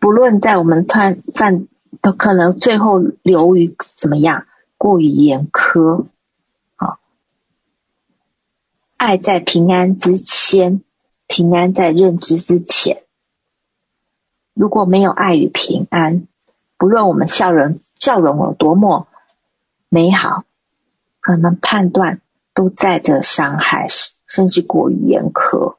[0.01, 1.68] 不论在我们犯犯
[2.01, 4.46] 都可能最后流于怎么样，
[4.78, 6.07] 过于严苛，
[6.76, 6.98] 啊，
[8.96, 10.82] 爱在平安之前，
[11.26, 13.05] 平安在认知之前。
[14.55, 16.26] 如果没有爱与平安，
[16.76, 19.07] 不论我们笑容笑容有多么
[19.88, 20.44] 美好，
[21.20, 22.20] 可能判断
[22.61, 23.86] 都在的伤害，
[24.26, 25.76] 甚至过于严苛。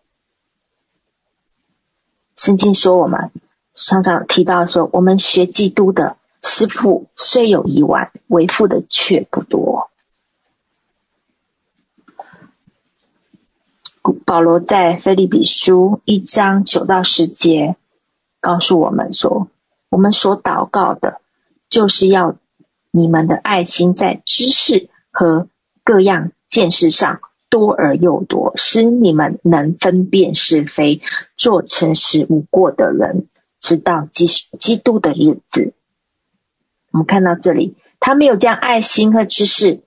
[2.35, 3.29] 圣经说，我们
[3.75, 9.91] 常常提到说，我们学基督的师傅虽有一万，为父的却不多。
[14.25, 17.75] 保罗在腓立比书一章九到十节。
[18.39, 19.49] 告诉我们说，
[19.89, 21.21] 我们所祷告的，
[21.69, 22.37] 就是要
[22.89, 25.47] 你们的爱心在知识和
[25.83, 31.01] 各样见识上多而又多，使你们能分辨是非，
[31.35, 33.27] 做诚实无过的人，
[33.57, 34.27] 直到基
[34.59, 35.73] 基督的日子。
[36.91, 39.81] 我们看到这里，他没有将爱心和知识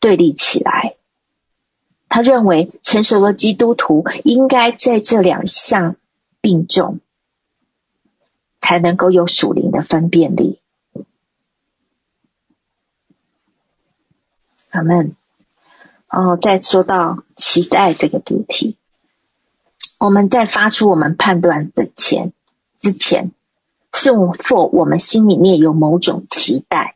[0.00, 0.96] 对立起来，
[2.08, 5.94] 他认为成熟的基督徒应该在这两项
[6.40, 6.98] 并重。
[8.66, 10.58] 才能够有属灵的分辨力。
[14.70, 15.14] 阿门。
[16.14, 18.76] 然后再说到期待这个主题，
[19.98, 22.32] 我们在发出我们判断的前
[22.78, 23.32] 之前，
[23.92, 26.94] 是否我们心里面有某种期待？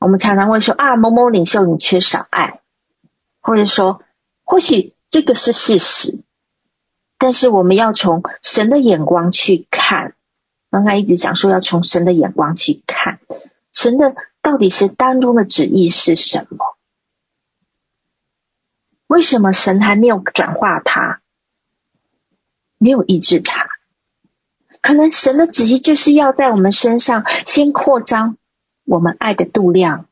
[0.00, 2.60] 我们常常会说啊，某某领袖你缺少爱，
[3.40, 4.02] 或者说
[4.42, 6.24] 或许这个是事实。
[7.18, 10.16] 但是我们要从神的眼光去看，
[10.72, 13.20] 刚才一直讲说要从神的眼光去看，
[13.72, 16.76] 神的到底是当中的旨意是什么？
[19.10, 21.20] 为什么神还没有转化他，
[22.78, 23.68] 没有医治他？
[24.80, 28.36] 可能神的旨意就是要在我们身上先扩张
[28.84, 30.06] 我们爱的度量。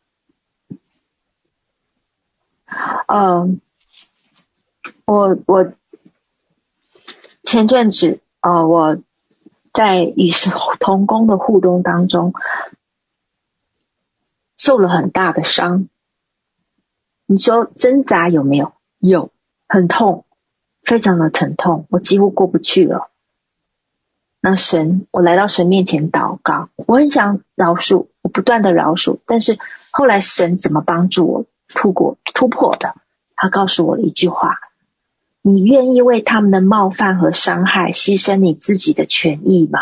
[3.06, 3.60] 嗯，
[5.04, 5.72] 我我。
[7.44, 8.98] 前阵子，呃，我
[9.72, 12.34] 在与神同工的互动当中，
[14.58, 15.88] 受了很大的伤。
[17.24, 18.74] 你说挣扎有没有？
[18.98, 19.30] 有，
[19.68, 20.24] 很痛，
[20.82, 23.10] 非常的疼痛，我几乎过不去了。
[24.40, 29.58] 那神，我来到神面前祷告，我很想饶恕，我不断的饶恕，但是
[29.90, 32.94] 后来神怎么帮助我突过突破的？
[33.34, 34.58] 他告诉我了一句话。
[35.40, 39.80] 你愿意为他们的冒犯和伤害牺牲你自己的权益吗？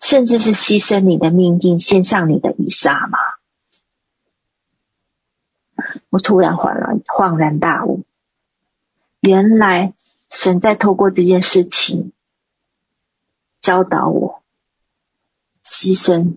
[0.00, 3.18] 甚至是牺牲你的命运，献上你的以撒吗？
[6.10, 8.04] 我突然恍然恍然大悟，
[9.20, 9.94] 原来
[10.30, 12.12] 神在透过这件事情
[13.60, 14.42] 教导我
[15.64, 16.36] 牺牲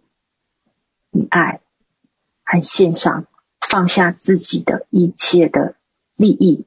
[1.12, 1.62] 与爱，
[2.44, 3.26] 还献上
[3.60, 5.76] 放下自己的一切的
[6.16, 6.66] 利益。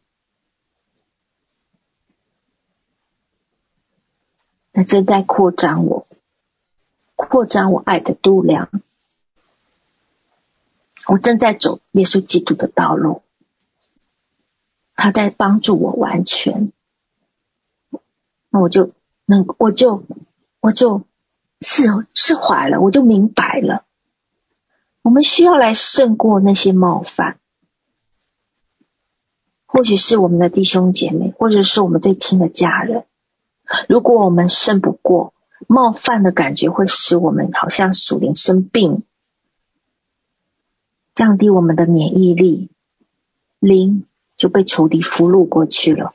[4.72, 6.06] 那正在扩张我，
[7.16, 8.70] 扩张我爱的度量。
[11.08, 13.22] 我正在走耶稣基督的道路，
[14.94, 16.70] 他在帮助我完全。
[18.50, 18.92] 那我就
[19.24, 20.04] 能，我就
[20.60, 21.04] 我就
[21.62, 23.86] 释释怀了，我就明白了。
[25.00, 27.38] 我们需要来胜过那些冒犯，
[29.64, 33.06] 或许是我们的弟兄姐妹，或者是我们最亲的家人。
[33.88, 35.32] 如果我们胜不过
[35.66, 39.04] 冒犯的感觉，会使我们好像属灵生病，
[41.18, 42.70] 降低我们的免疫力，
[43.58, 44.04] 灵
[44.36, 46.12] 就被仇敌俘虏过去了。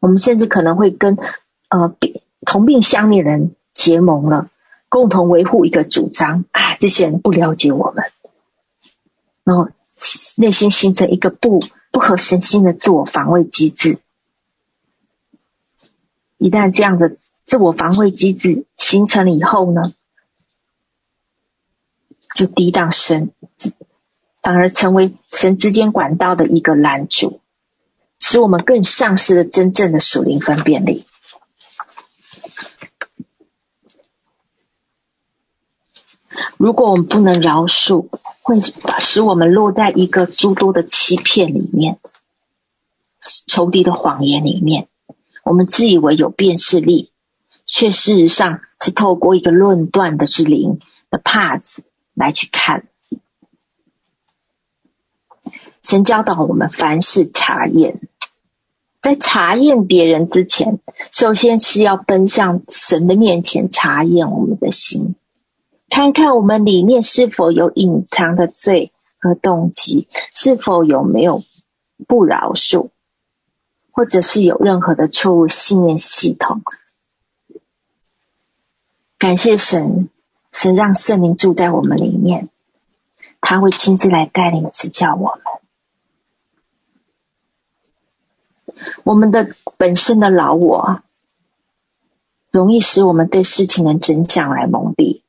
[0.00, 1.16] 我们甚至可能会跟
[1.68, 1.94] 呃
[2.40, 4.50] 同病相怜人结盟了，
[4.88, 6.46] 共同维护一个主张。
[6.50, 8.02] 哎，这些人不了解我们，
[9.44, 9.68] 然后
[10.36, 14.00] 内心形成一个不不合神心的自我防卫机制。
[16.38, 19.92] 一旦这样的自我防卫机制形成了以后呢，
[22.38, 23.32] 就抵挡神，
[24.42, 27.40] 反而成为神之间管道的一个拦阻，
[28.20, 31.04] 使我们更丧失了真正的属灵分辨力。
[36.56, 38.06] 如果我们不能饶恕，
[38.42, 41.98] 会使我们落在一个诸多的欺骗里面，
[43.48, 44.86] 仇敌的谎言里面。
[45.42, 47.10] 我们自以为有辨识力，
[47.64, 50.78] 却事实上是透过一个论断的之灵
[51.10, 51.82] 的帕子
[52.18, 52.88] 来去看，
[55.82, 58.00] 神教导我们凡事查验，
[59.00, 60.80] 在查验别人之前，
[61.12, 65.14] 首先是要奔向神的面前查验我们的心，
[65.88, 71.42] 看看我们里面是否有隐藏的罪和动机，是否有没有
[72.06, 72.90] 不饶恕，
[73.92, 76.62] 或者是有任何的错误信念系统。
[79.18, 80.10] 感谢神，
[80.52, 82.48] 神让圣灵住在我们里面，
[83.40, 85.42] 他会亲自来带领指教我们。
[89.04, 91.02] 我们的本身的老我，
[92.50, 95.22] 容易使我们对事情的真相来蒙蔽。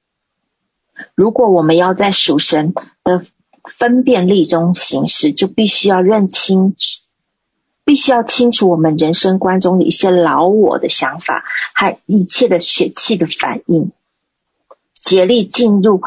[1.16, 3.26] 如果我们要在属神的
[3.64, 6.76] 分辨力中行事，就必须要认清，
[7.84, 11.44] 必须要清楚我们人生观中的一些老我的想法，
[11.74, 13.92] 还一切的血气的反应，
[15.02, 16.02] 竭力进入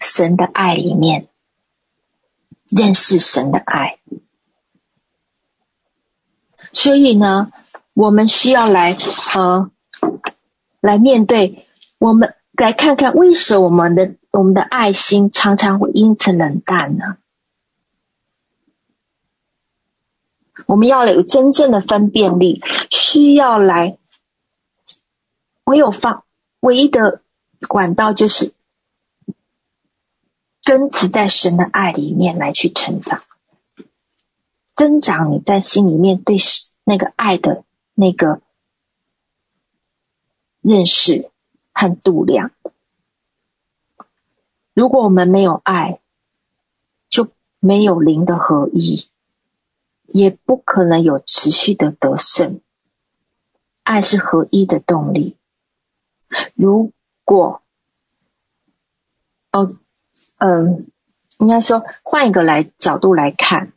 [0.00, 1.28] 神的爱里面，
[2.68, 3.98] 认识神的爱。
[6.72, 7.50] 所以呢，
[7.94, 8.96] 我们需要来
[9.34, 9.70] 呃，
[10.80, 11.66] 来面对，
[11.98, 17.16] 我们来看看为什么我们的我们的爱心常常会因此冷淡呢？
[20.66, 23.96] 我们要有真正的分辨力，需要来，
[25.64, 26.24] 唯有放
[26.60, 27.22] 唯一的
[27.66, 28.52] 管道就是
[30.62, 33.22] 根植在神的爱里面来去成长。
[34.76, 36.36] 增长你在心里面对
[36.84, 38.40] 那个爱的那个
[40.60, 41.30] 认识
[41.72, 42.52] 和度量。
[44.72, 45.98] 如果我们没有爱，
[47.08, 47.28] 就
[47.58, 49.08] 没有灵的合一，
[50.06, 52.60] 也不可能有持续的得胜。
[53.82, 55.36] 爱是合一的动力。
[56.54, 56.92] 如
[57.28, 57.60] 果，
[59.52, 59.76] 哦，
[60.38, 60.86] 嗯，
[61.38, 63.72] 应该说换一个来角度来看。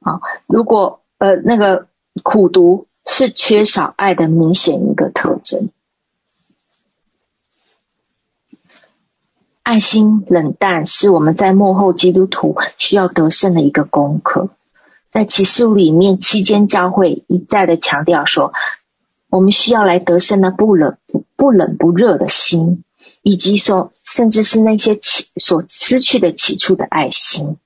[0.00, 1.86] 啊，如果呃那个
[2.22, 5.68] 苦读是缺少爱的明显一个特征，
[9.62, 14.48] 爱心冷淡是我们在幕后基督徒需要得胜的一个功课。
[15.10, 18.52] 在启示录里面，期间教会一再的强调说，
[19.30, 20.96] 我们需要来得胜那不冷
[21.36, 22.82] 不冷不热的心，
[23.24, 27.56] 以及说甚至是那些起所失去的起初的爱心，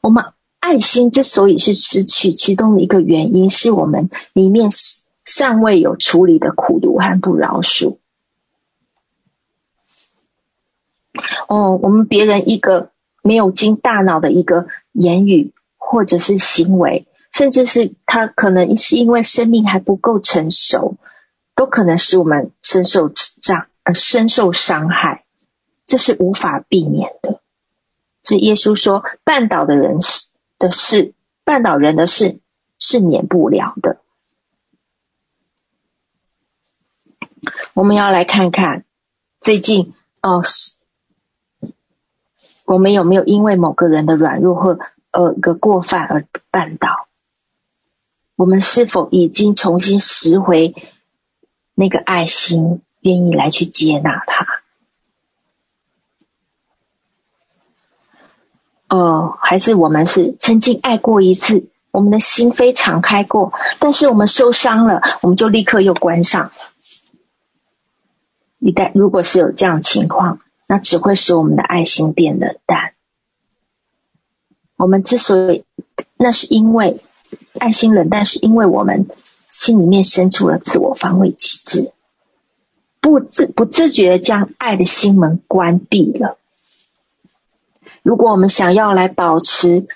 [0.00, 0.24] 我们。
[0.62, 4.68] 爱心之所以是失去，其中的一个原因是我们里面
[5.24, 7.96] 尚未有处理的苦毒和不饶恕。
[11.48, 12.90] 哦，我们别人一个
[13.22, 20.98] 没有经大脑的一个言语或者是行为，甚至是他可能是因为生命还不够成熟，
[21.56, 25.24] 都可能使我们深受障呃深受伤害，
[25.86, 27.40] 这是无法避免的。
[28.22, 30.30] 所以耶稣说，绊倒的人是。
[30.60, 31.14] 的事，
[31.46, 32.38] 绊倒人的事
[32.78, 34.02] 是免不了的。
[37.72, 38.84] 我们要来看看
[39.40, 40.42] 最近哦，
[42.66, 44.78] 我们有没有因为某个人的软弱或
[45.12, 47.08] 呃一个过犯而绊倒？
[48.36, 50.74] 我们是否已经重新拾回
[51.72, 54.46] 那个爱心，愿意来去接纳他？
[58.88, 66.50] 哦，还是我们是曾经爱过一次，我们的心扉敞开过，但是我们受伤了，我们就立刻又关上。
[68.58, 72.94] 一旦如果是有这样情况，那只会使我们的爱心变冷淡。
[74.76, 75.64] 我们之所以，
[76.16, 77.00] 那是因为
[77.58, 79.06] 爱心冷淡，是因为我们
[79.50, 81.92] 心里面生出了自我防卫机制，
[83.00, 86.36] 不自不自觉将爱的心门关闭了。
[88.02, 89.86] 如果我们想要来保持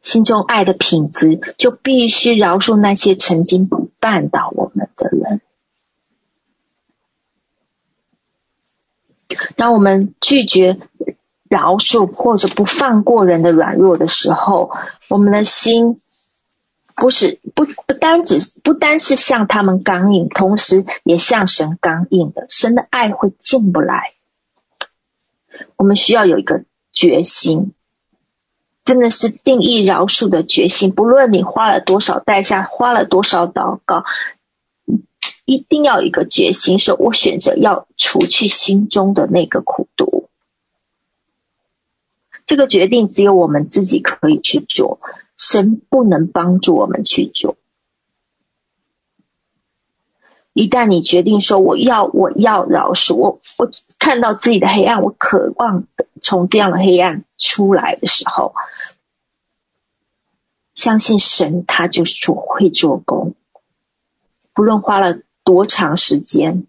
[0.00, 3.68] 心中爱的品质，就必须饶恕那些曾经
[4.00, 5.40] 绊倒我们的人。
[9.56, 10.80] 当我们拒绝
[11.48, 14.70] 饶恕或者不放过人的软弱的时候，
[15.08, 16.00] 我们的心
[17.00, 24.12] 不是不不单只不单是向他们刚硬，同时也向神刚硬的，神的爱会进不来。
[25.74, 26.62] 我们需要有一个。
[26.92, 27.72] 决心
[28.84, 30.90] 真的是定义饶恕的决心。
[30.90, 34.02] 不论你花了多少代价，花了多少祷告，
[35.44, 40.28] 一定要有一个决心，说我选择要除去心中的那个苦毒。
[42.44, 44.98] 这个决定只有我们自己可以去做，
[45.40, 47.56] 神不能帮助我们去做。
[50.52, 55.84] 一旦你决定说我要我要饶恕，我我看到自己的黑暗，我渴望
[56.20, 58.54] 从这样的黑暗出来的时候，
[60.74, 63.34] 相信神，他就是会做工，
[64.52, 66.66] 不论花了多长时间，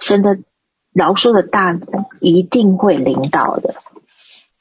[0.00, 0.40] 神的
[0.92, 3.83] 饶恕的大能一定会领导的。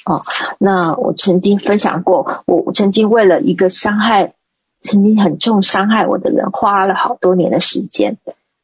[0.06, 0.24] 哦，
[0.60, 4.34] 那我曾经分享过，我曾经为了一个伤害，
[4.82, 8.18] 曾经很重伤害我的人，花了好多年的时间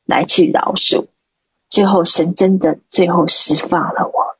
[0.05, 1.05] 来去饶恕，
[1.69, 4.35] 最后神真的最后释放了我，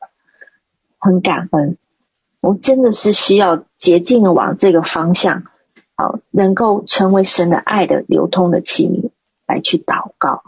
[0.98, 1.78] 很感恩。
[2.42, 5.44] 我真的是需要竭尽的往这个方向，
[5.96, 9.12] 好，能够成为神的爱的流通的器皿，
[9.48, 10.44] 来去祷告，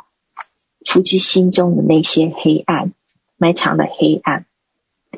[0.85, 2.91] 除去心中的那些黑暗，
[3.37, 4.45] 埋藏的黑暗。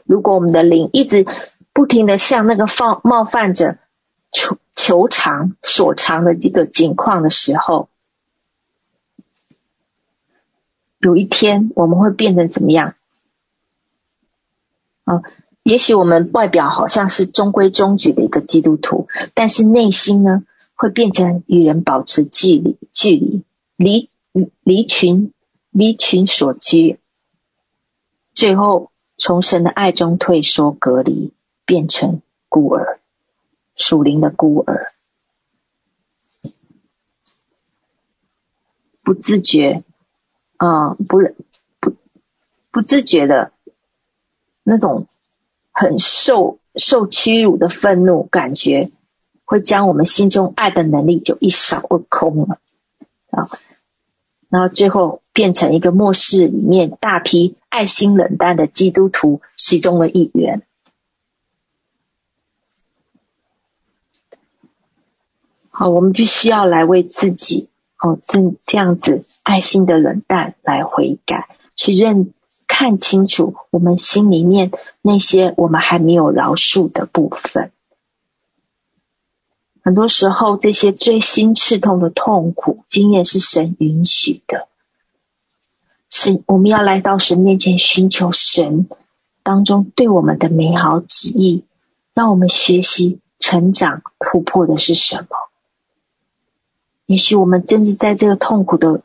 [0.06, 1.26] 如果我们的灵一直
[1.74, 3.78] 不停的向那个放冒犯者
[4.32, 7.90] 求求偿所偿的这个境况的时候，
[11.00, 12.96] 有一天我们会变成怎么样？
[15.04, 15.22] 啊，
[15.64, 20.44] 也许我们外表好像是中规中矩的一个基督徒，但是内心呢，
[20.76, 23.18] 会变成与人保持距离，距
[23.76, 25.34] 离离离群
[25.72, 27.00] 离群所居，
[28.34, 28.93] 最后。
[29.26, 31.32] 从神的爱中退缩、隔离，
[31.64, 33.00] 变成孤儿，
[33.74, 34.92] 属灵的孤儿，
[39.02, 39.86] 不自觉，
[40.58, 41.20] 啊、呃，不
[41.80, 41.96] 不
[42.70, 43.54] 不自觉的
[44.62, 45.08] 那种
[45.72, 48.92] 很受受屈辱的愤怒感觉，
[49.46, 52.60] 会将我们心中爱的能力就一扫而空了
[53.32, 53.48] 啊。
[54.50, 60.62] 然后最后变成一个末世里面大批爱心冷淡的基督徒其中的一员。
[65.72, 67.68] 好，我们必须要来为自己
[67.98, 72.32] 哦，这这样子爱心的冷淡来悔改，去认
[72.68, 74.72] 看清楚我们心里面
[75.02, 77.72] 那些我们还没有饶恕的部分。
[79.82, 84.68] 很多时候，这些锥心刺痛的痛苦经验是神允许的，
[86.16, 88.88] 是我们要来到神面前寻求神
[89.42, 91.64] 当中对我们的美好旨意，
[92.14, 95.30] 让我们学习成长突破的是什么？
[97.08, 99.02] 也许我们真是在这个痛苦的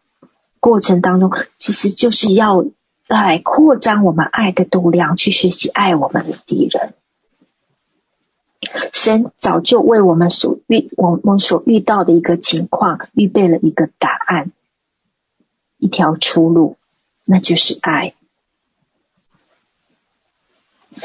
[0.61, 2.67] 过程当中，其实就是要
[3.07, 6.93] 来扩张我们爱的度量，去学习爱我们的敌人。
[8.93, 14.53] 神早就为我们所遇我们所遇到的一个情况预备了一个答案，
[15.79, 16.77] 一条出路，
[17.31, 18.15] 那就是爱。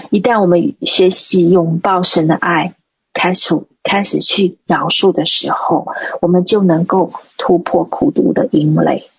[0.09, 2.75] 一旦我们学习拥抱神的爱，
[3.11, 5.87] 开始开始去饶恕的时候，
[6.21, 9.09] 我们就能够突破苦毒的营垒。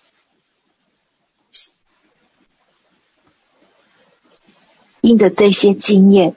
[5.01, 6.35] 因着这些经验，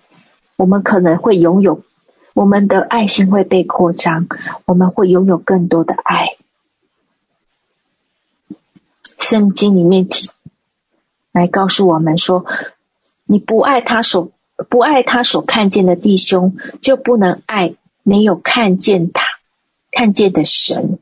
[0.57, 1.83] 我们可能会拥有。
[2.35, 4.29] 我们的爱心会被扩张，
[4.67, 6.37] 我们会拥有更多的爱。
[9.19, 10.31] 圣经里面提
[11.39, 12.45] 来告诉我们说
[13.25, 14.33] ：“你不爱他所
[14.69, 19.23] 不爱他所看见的弟兄，就不能爱没有看见他
[19.93, 20.99] 看见的神。”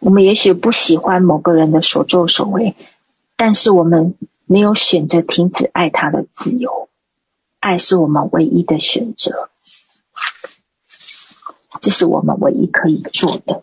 [0.00, 2.74] 我们也许不喜欢某个人的所作所为，
[3.36, 4.14] 但是我们
[4.46, 6.88] 没有选择停止爱他的自由。
[7.58, 9.50] 爱是我们唯一的选择，
[11.82, 13.62] 这是我们唯一可以做的。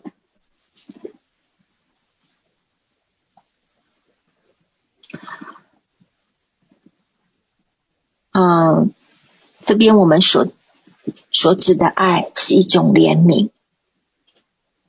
[8.38, 8.92] 嗯，
[9.62, 10.46] 这边我们所
[11.30, 13.48] 所指的爱是一种怜悯，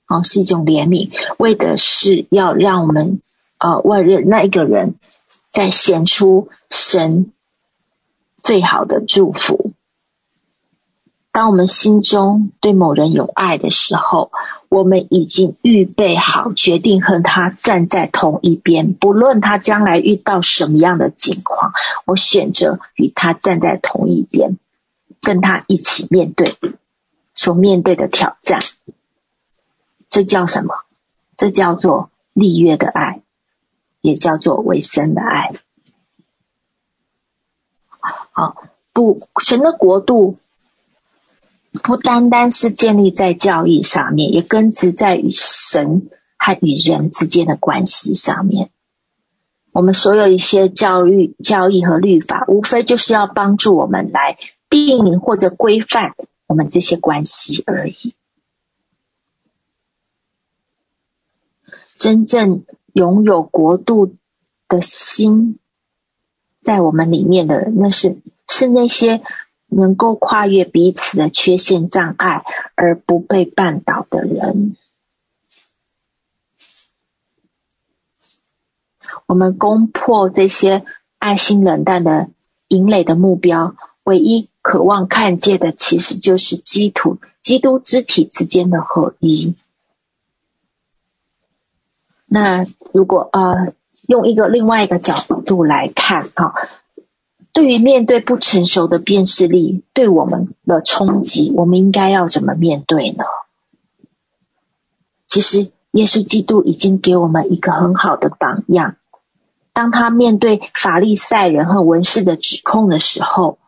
[0.08, 3.22] 哦，是一种怜悯，为的是要让我们
[3.58, 4.96] 呃，为了那一个人
[5.50, 7.32] 再显出神。
[8.42, 9.74] 最好的祝福。
[11.40, 14.30] 当我们心中对某人有爱的时候，
[14.68, 21.72] 我们已经预备好，决定和他站在同一边，不论他将来遇到什么样的境况，
[22.04, 24.58] 我选择与他站在同一边，
[25.22, 26.58] 跟他一起面对
[27.34, 28.60] 所面对的挑战。
[30.10, 30.74] 这叫什么？
[31.38, 33.22] 这叫做立约的爱，
[34.02, 35.54] 也叫做委身的爱。
[38.34, 38.62] 好，
[38.92, 40.38] 不，神的国度
[41.72, 48.72] 不单单是建立在教义上面，也根植在与神和与人之间的关系上面。
[49.72, 54.38] 我们所有一些教育、教义和律法，无非就是要帮助我们来
[54.70, 56.16] 定义或者规范
[56.48, 58.16] 我们这些关系而已。
[61.98, 62.64] 真正
[62.94, 64.16] 拥有国度
[64.68, 65.60] 的心。
[66.62, 68.18] 在我们里面的，那是
[68.48, 69.24] 是那些
[69.70, 72.44] 能够跨越彼此的缺陷障碍
[72.76, 74.76] 而不被绊倒的人。
[79.26, 80.84] 我们攻破这些
[81.20, 82.30] 爱心冷淡的
[82.68, 89.56] 营垒的目标，唯一渴望看见的，其实就是基督基督肢体之间的合一。
[92.26, 93.74] 那如果呃，
[94.08, 95.16] 用一个另外一个角
[95.46, 96.54] 度来看啊，
[97.60, 103.26] 对于面对不成熟的辨识力对我们的冲击，我们应该要怎么面对呢？
[105.28, 108.96] 其实，耶稣基督已经给我们一个很好的榜样。
[109.74, 113.60] 当他面对法利赛人和文士的指控的时候，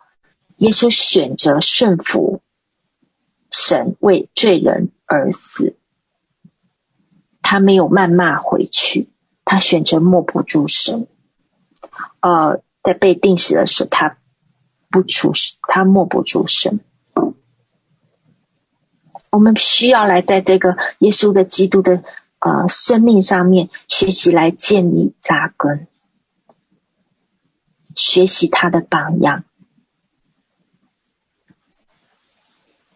[0.56, 2.40] 耶稣选择顺服
[3.50, 5.76] 神，为罪人而死。
[7.42, 9.10] 他没有谩骂回去，
[9.44, 11.08] 他选择默不作声。
[12.22, 14.18] 呃，在被定死的时候，他
[14.90, 16.80] 不出声，他默不作声。
[19.30, 22.04] 我们需要来在这个耶稣的基督的
[22.40, 25.88] 呃生命上面学习，来建立扎根，
[27.96, 29.46] 学习他的榜样。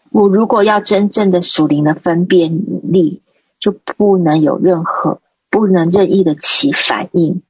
[0.10, 2.52] 我如果要真正的属灵的分辨
[2.92, 3.22] 力，
[3.60, 7.44] 就不能有任何不能任意的起反应。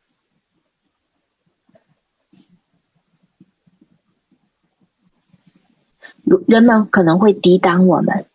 [6.47, 8.25] 人们可能会抵挡我们，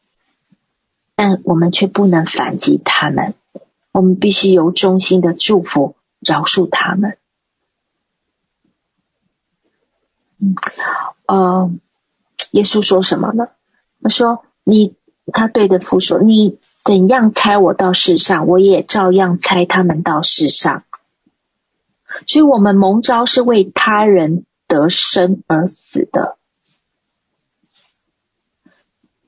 [1.14, 3.34] 但我们却不能反击他们。
[3.93, 7.18] 我们必须由衷心的祝福饶恕他们。
[10.38, 10.55] 嗯，
[11.26, 11.70] 呃，
[12.53, 13.49] 耶稣说什么呢？
[14.03, 14.95] 他说：“你，
[15.32, 20.82] 他对着父说，你。”怎样差我到世上，我也照样差他们到世上。
[22.26, 26.38] 所以，我们蒙召是为他人得生而死的。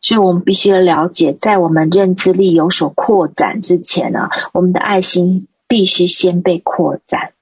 [0.03, 7.32] 所以我们必须要了解，在我们认知力有所扩展之前呢，我们的爱心必须先被扩展。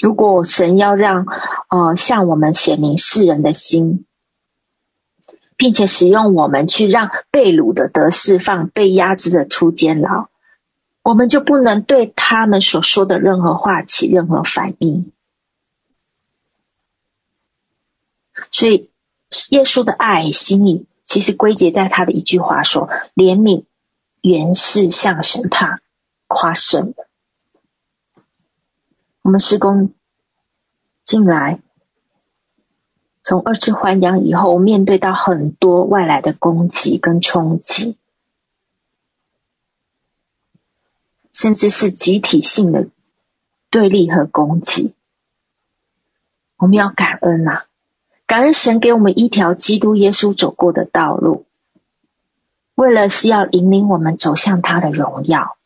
[0.00, 1.24] 如果神要让
[1.70, 4.04] 呃向我们显明世人的心。
[5.58, 10.28] 并且使用我们去让被掳的得释放，被压制的出监牢，
[11.02, 15.12] 我们就不能对他们所说的任何话起任何反应。
[18.58, 18.88] 所以，
[19.50, 23.64] 耶稣的爱心意其实归结在他的一句话说：“怜悯
[24.22, 25.82] 原是向神他
[26.26, 27.06] 夸胜的。”
[29.20, 29.92] 我们施工
[31.04, 31.60] 进来。
[33.22, 37.98] 从二次还阳以后，面对到很多外来的攻击跟冲击，
[41.34, 42.88] 甚至是集体性的
[43.68, 44.94] 对立和攻击，
[46.56, 47.65] 我们要感恩呐、
[48.26, 51.46] 感恩神给我们一条基督耶稣走过的道路，
[52.74, 55.56] 为了是要引领我们走向他的荣耀。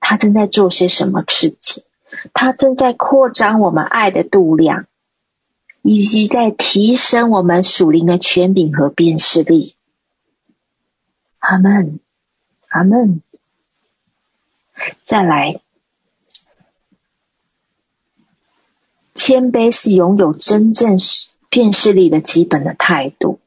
[0.00, 1.84] 他正在做些什么事情？
[2.32, 4.86] 他正在扩张我们爱的度量。
[5.84, 9.74] 以及在提升我们属灵的权柄和辨识力。
[11.40, 11.98] 阿门，
[12.68, 13.20] 阿门。
[15.02, 15.60] 再来，
[19.14, 20.96] 谦卑是拥有真正
[21.48, 23.38] 辨识力的基本的态度。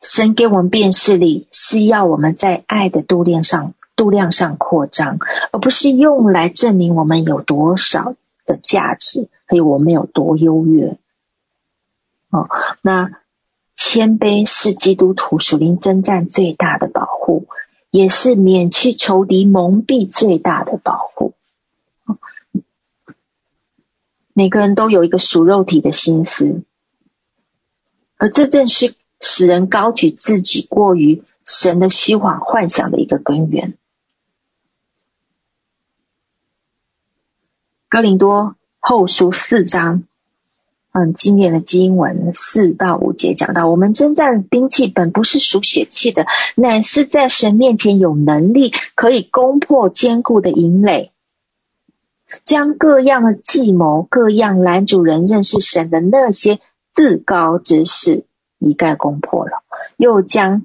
[0.00, 3.74] 神给我们辨识力，是要我们在爱的度量上。
[3.96, 5.18] 度量上扩张，
[5.52, 10.98] 而不是用来证明我们有多少的价值，还有我们有多优越。
[12.28, 12.46] 哦，
[12.82, 13.12] 那
[13.74, 17.45] 谦卑是基督徒属灵征战最大的保护，
[17.96, 21.32] 也是免去仇敌蒙蔽最大的保护。
[24.34, 26.62] 每个人都有一个属肉体的心思，
[28.18, 33.78] 而这正是使人高举自己过于神的虚谎幻想的一个根源。
[37.88, 40.02] 哥林多后书四章，
[40.98, 46.24] 嗯，经典的经文四到五节讲到，我们征战兵器本不是属血气的，
[46.54, 51.12] 乃是在神面前有能力，可以攻破坚固的营垒，
[52.44, 56.60] 将各样的计谋、各样拦阻人认识神的那些
[56.94, 58.24] 自高之事
[58.58, 59.64] 一概攻破了，
[59.98, 60.64] 又将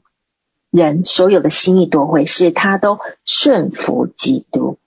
[0.70, 4.78] 人所有的心意夺回，使他都顺服基督。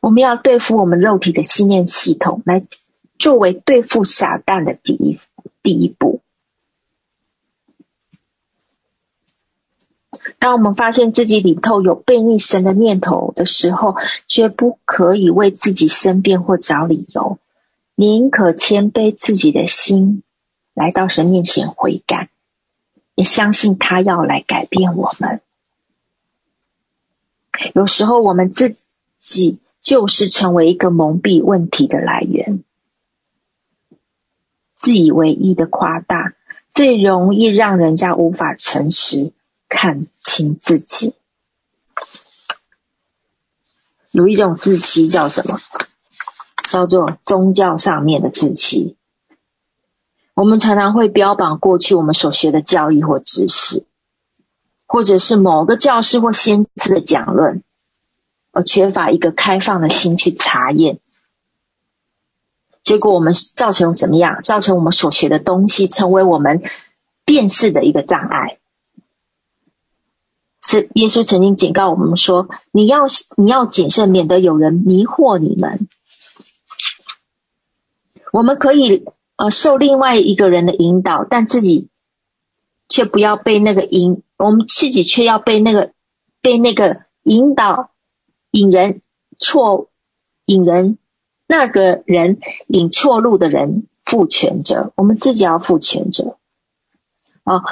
[0.00, 2.64] 我们要对付我们肉体的信念系统，来
[3.18, 5.18] 作为对付撒旦的第一
[5.62, 6.20] 第一步。
[10.38, 13.96] 当我们发现自己里头有悖逆神的念头的时候，
[14.26, 17.38] 绝不可以为自己申辩或找理由，
[17.94, 20.22] 宁可谦卑自己的心，
[20.74, 22.30] 来到神面前悔改，
[23.14, 25.40] 也相信他要来改变我们。
[27.74, 28.76] 有时候我们自
[29.18, 29.58] 己
[29.88, 32.62] 就是成为一个蒙蔽问题的来源，
[34.76, 36.34] 自以为意的夸大，
[36.68, 39.32] 最容易让人家无法诚实
[39.66, 41.14] 看清自己。
[44.10, 45.58] 有一种自欺叫什么？
[46.68, 48.94] 叫做宗教上面的自欺。
[50.34, 53.86] 我们常常会标榜过去我们所学的教义或知识，
[54.86, 57.62] 或者是某个教师或先知的讲论，
[58.58, 60.98] 而缺乏一个开放的心去查验。
[62.82, 64.42] 结果我们造成怎么样？
[64.42, 66.62] 造成我们所学的东西成为我们
[67.24, 68.58] 辨识的一个障碍。
[70.60, 73.06] 是耶稣曾经警告我们说：“你要
[73.36, 75.86] 你要谨慎，免得有人迷惑你们。”
[78.32, 79.04] 我们可以
[79.36, 81.86] 呃受另外一个人的引导，但自己
[82.88, 85.92] 却不要被那个引，我们自己却要被那个
[86.40, 87.90] 被那个引导
[88.50, 89.02] 引人
[89.38, 89.90] 错
[90.44, 90.98] 引人。
[91.50, 96.36] 那个人引错路的人负全责，我们自己要负全责
[97.42, 97.62] 哦。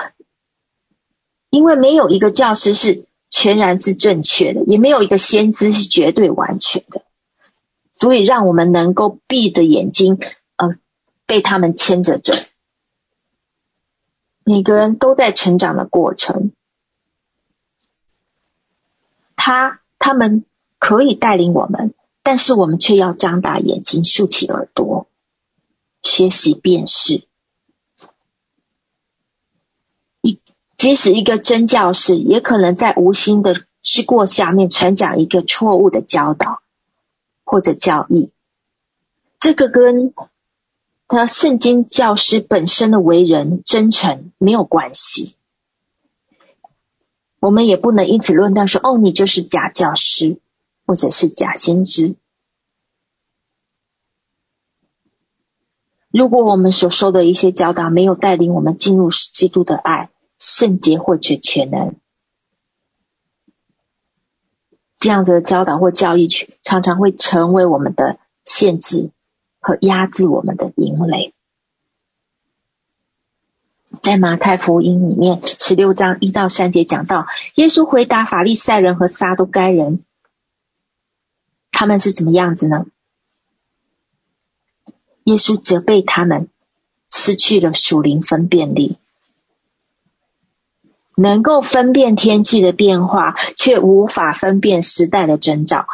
[1.50, 7.02] 因为没有一个教师是全然是正确的，也没有一个先知是绝对完全的，
[7.94, 10.18] 足以让我们能够闭着眼睛，
[10.56, 10.78] 呃，
[11.26, 12.32] 被他们牵着走。
[14.42, 16.52] 每个人都在成长的过程，
[19.36, 20.46] 他他们
[20.78, 21.94] 可以带领我们。
[22.22, 25.06] 但是我们却要张大眼睛，竖起耳朵，
[26.02, 27.22] 学习辨识。
[30.22, 30.40] 一
[30.76, 36.62] 即使一个真教师，也可能在无心的之过下面传讲一个错误的教导
[37.44, 38.32] 或者教义。
[39.38, 40.12] 这个跟
[41.06, 45.36] 他圣经教师本身的为人真诚没有关系。
[47.38, 50.40] 我们也不能因此论断说：“哦，你就是假教师。”
[50.86, 52.16] 或者是假先知。
[56.10, 60.08] 如果我们所受的一些教导没有带领我们进入基督的爱、
[60.38, 61.96] 圣洁或者全能，
[64.96, 66.26] 这样的教导或教育，
[66.62, 69.10] 常常会成为我们的限制
[69.60, 71.34] 和压制我们的营垒。
[74.02, 77.26] 在马太福音里面十六章一到三节讲到，
[77.56, 80.02] 耶稣回答法利赛人和撒都该人。
[81.78, 82.86] 他们是怎么样子呢？
[85.24, 86.48] 耶稣责备他们
[87.12, 88.96] 失去了属灵分辨力，
[91.14, 95.86] 能够分辨天气的变化，却无法分辨时代的征兆，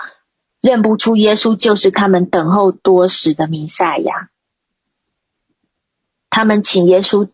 [0.60, 4.30] 认不出耶稣就是他们等候多时的弥赛亚。
[6.30, 7.28] 他们请耶稣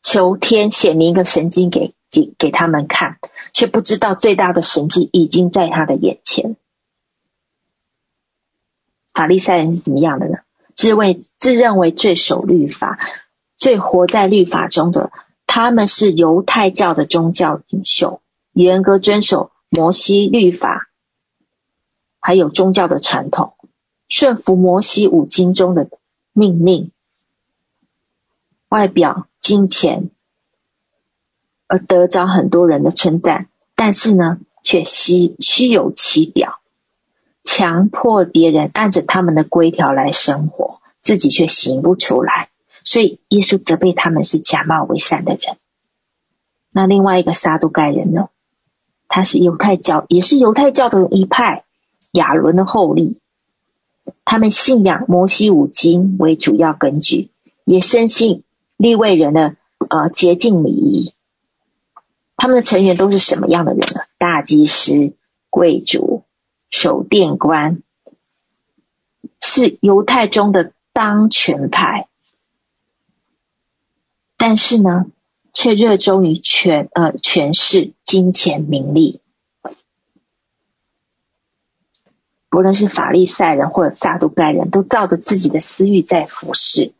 [0.00, 3.18] 求天显明一个神迹给给给他们看，
[3.52, 6.56] 却不知道最大的神迹已经在他的眼前。
[9.12, 10.38] 法利赛人是怎么样的呢？
[10.74, 12.98] 自为自认为最守律法、
[13.56, 15.12] 最活在律法中的，
[15.46, 20.88] 他们是犹太教的宗教领袖，严格遵守摩西律法，
[22.20, 23.54] 还有宗教的传统，
[24.08, 25.90] 顺服摩西五经中的
[26.32, 26.90] 命令，
[28.70, 30.10] 外表金钱，
[31.68, 36.61] 而得着很多人的称赞，但是呢，却虚虚有其表。
[37.44, 42.50] 强迫别人按着他们的规条来生活，自己却行不出来，
[42.84, 45.56] 所以耶稣责备他们是假冒为善的人。
[46.70, 48.28] 那另外一个撒都该人呢？
[49.08, 51.64] 他是犹太教，也是犹太教的一派，
[52.12, 53.20] 亚伦的后裔。
[54.24, 57.30] 他们信仰摩西五经为主要根据，
[57.64, 58.44] 也深信
[58.76, 59.56] 利未人的
[59.90, 61.12] 呃洁净礼仪。
[62.36, 64.02] 他们的成员都是什么样的人呢？
[64.18, 65.14] 大祭司、
[65.50, 66.11] 贵族。
[66.72, 67.82] 守殿官
[69.40, 72.08] 是犹太中的当权派，
[74.38, 75.06] 但是呢，
[75.52, 79.20] 却热衷于权呃权势、金钱、名利。
[82.48, 86.94] 不论是法利赛人或者撒都该人，都照着自己的私欲在服侍，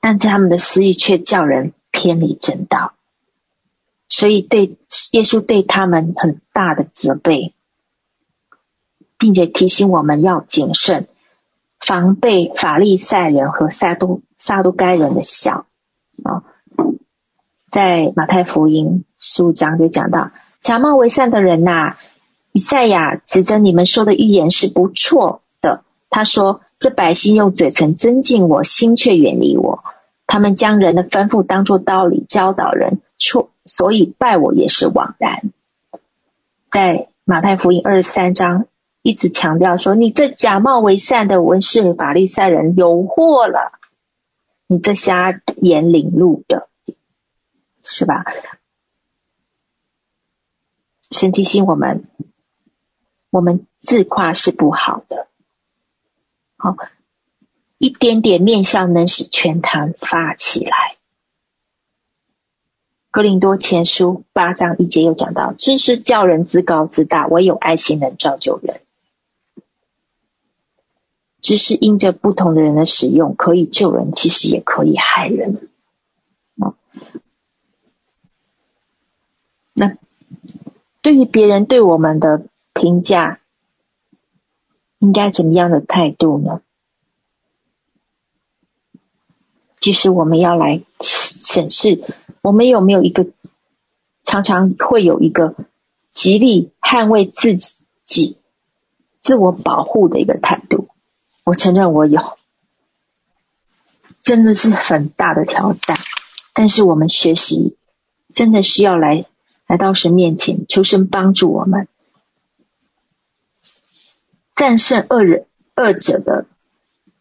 [0.00, 2.94] 但他们的私欲却叫人偏离正道。
[4.14, 4.76] 所以，对
[5.12, 7.54] 耶稣对他们很大的责备，
[9.16, 11.06] 并且提醒我们要谨慎，
[11.80, 15.64] 防备法利赛人和撒都撒都该人的笑
[16.22, 16.44] 啊。
[17.70, 21.98] 在马太福音十五章就讲到，假冒为善的人呐、啊，
[22.52, 25.84] 以赛亚指着你们说的预言是不错的。
[26.10, 29.82] 他说：“这百姓用嘴唇尊敬我，心却远离我。
[30.26, 35.50] 他们将人的吩咐当作道理教导人，错，所以拜我也是枉然。”
[36.70, 38.66] 在马太福音二十三章
[39.00, 43.78] 一直强调说：“你这假冒为善的文士和法利赛人有祸了，
[44.66, 46.68] 你这瞎眼领路的。”
[47.84, 48.24] 是吧？
[51.10, 52.04] 神提醒我们，
[53.30, 55.26] 我们自夸是不好的。
[56.56, 56.76] 好，
[57.78, 60.96] 一点点面相能使全坛发起来。
[63.12, 68.80] 哥林多前书八章一节又讲到：知识叫人自高自大，唯有爱心能造就人。
[71.42, 75.68] 知识因着不同的人的使用，可以救人，其实也可以害人。
[79.74, 79.98] 那
[81.02, 83.40] 对于别人对我们的评价，
[85.00, 86.62] 应该怎么样的态度呢？
[89.80, 92.02] 其实我们要来审视，
[92.42, 93.28] 我们有没有一个
[94.24, 95.54] 常常会有一个
[96.12, 98.36] 极力捍卫自己、
[99.20, 100.88] 自我保护的一个态度。
[101.44, 102.36] 我承认我有，
[104.20, 105.98] 真的是很大的挑战。
[106.52, 107.78] 但是我们学习
[108.32, 109.26] 真的需要来。
[109.68, 111.88] 来到神面前，求神帮助我们
[114.54, 116.44] 战胜恶人、恶者的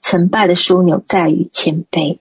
[0.01, 2.19] 成败的枢纽在于谦卑。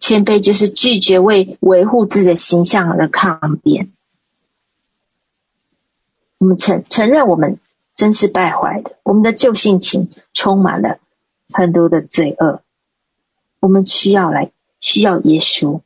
[0.00, 3.92] 谦卑就是拒绝为维护自己的形象而抗辩。
[6.38, 7.60] 我们承承认我们
[7.94, 10.98] 真是败坏的，我们的旧性情充满了
[11.52, 12.62] 很多的罪恶。
[13.60, 15.82] 我们需要来需要耶稣。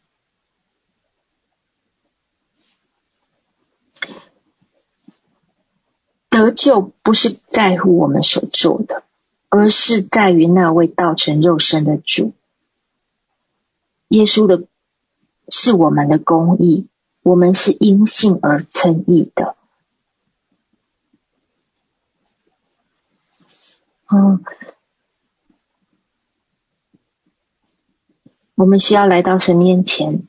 [6.30, 9.02] 得救不是在乎我们所做的，
[9.48, 12.32] 而是在于那位道成肉身的主。
[14.14, 14.68] 耶稣的
[15.48, 16.86] 是我们的公义，
[17.22, 19.56] 我们是因信而称义的。
[24.06, 24.44] 嗯，
[28.54, 30.28] 我们需要来到神面前，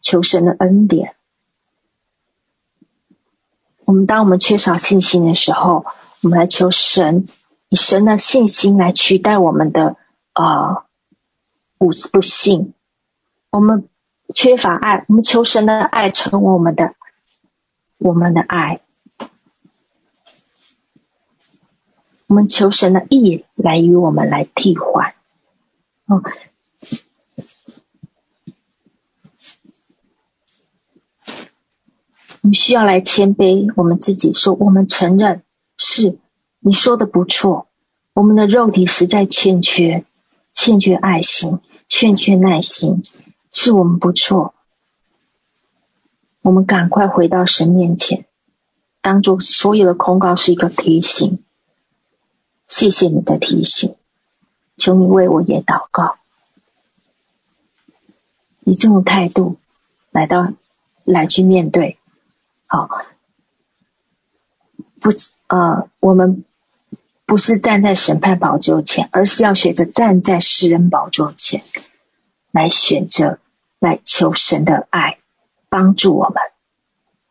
[0.00, 1.14] 求神的恩典。
[3.84, 5.84] 我们当我们缺少信心的时候，
[6.22, 7.28] 我们来求神，
[7.68, 9.96] 以神的信心来取代我们的
[10.32, 10.86] 啊
[11.78, 12.74] 不不信。
[13.50, 13.88] 我们
[14.34, 16.94] 缺乏爱，我们求神的爱成为我们的
[17.98, 18.80] 我们的爱。
[22.28, 25.14] 我们求神的义来与我们来替换。
[26.06, 26.22] 哦。
[32.42, 35.42] 我们需要来谦卑，我们自己说，我们承认
[35.76, 36.18] 是
[36.60, 37.66] 你说的不错，
[38.14, 40.06] 我们的肉体实在欠缺，
[40.54, 43.02] 欠缺爱心，欠缺耐心，
[43.52, 44.54] 是我们不错。
[46.42, 48.26] 我们赶快回到神面前，
[49.02, 51.44] 当做所有的控告是一个提醒。
[52.66, 53.96] 谢谢你的提醒，
[54.76, 56.16] 求你为我也祷告，
[58.64, 59.56] 以这种态度
[60.12, 60.52] 来到
[61.04, 61.98] 来去面对。
[62.66, 62.88] 好，
[65.00, 65.10] 不，
[65.48, 66.44] 呃，我们
[67.26, 71.64] 不是站在审判宝座前，而是要学着站在世人宝座前，
[72.52, 73.40] 来选择，
[73.80, 75.18] 来求神的爱，
[75.68, 76.36] 帮助我们，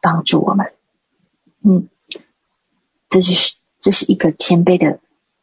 [0.01, 0.73] 帮助我们。
[1.63, 1.87] 嗯，
[3.07, 4.99] 这就是这是一个谦卑的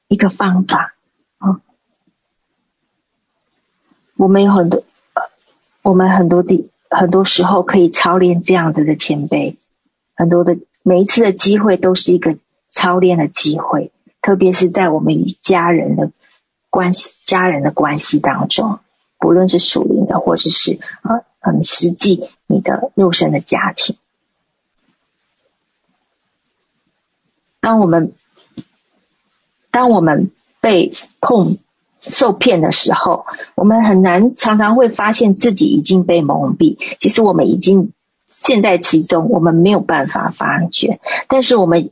[0.08, 0.94] 一个方法
[1.38, 1.60] 啊、
[4.16, 4.82] 我们有很多，
[5.82, 9.56] 我们很多地，很多时候可以操练这样子的谦卑。
[10.14, 12.36] 很多的每一次的机会都是一个
[12.70, 13.92] 操练的机会，
[14.22, 16.10] 特别是在我们与家人的
[16.70, 18.80] 关系、家人的关系当中，
[19.26, 23.96] 不论是属灵的，或者是是呃很实际你的肉身的家庭。
[27.58, 28.12] 当我们
[29.72, 30.30] 当我们
[30.60, 31.58] 被碰
[32.00, 33.26] 受骗的时候，
[33.56, 37.92] 我们很难常常会发现自己已经被蒙蔽，其实我们已经。
[38.28, 41.90] 陷在其中，我们没有办法发觉，但是我们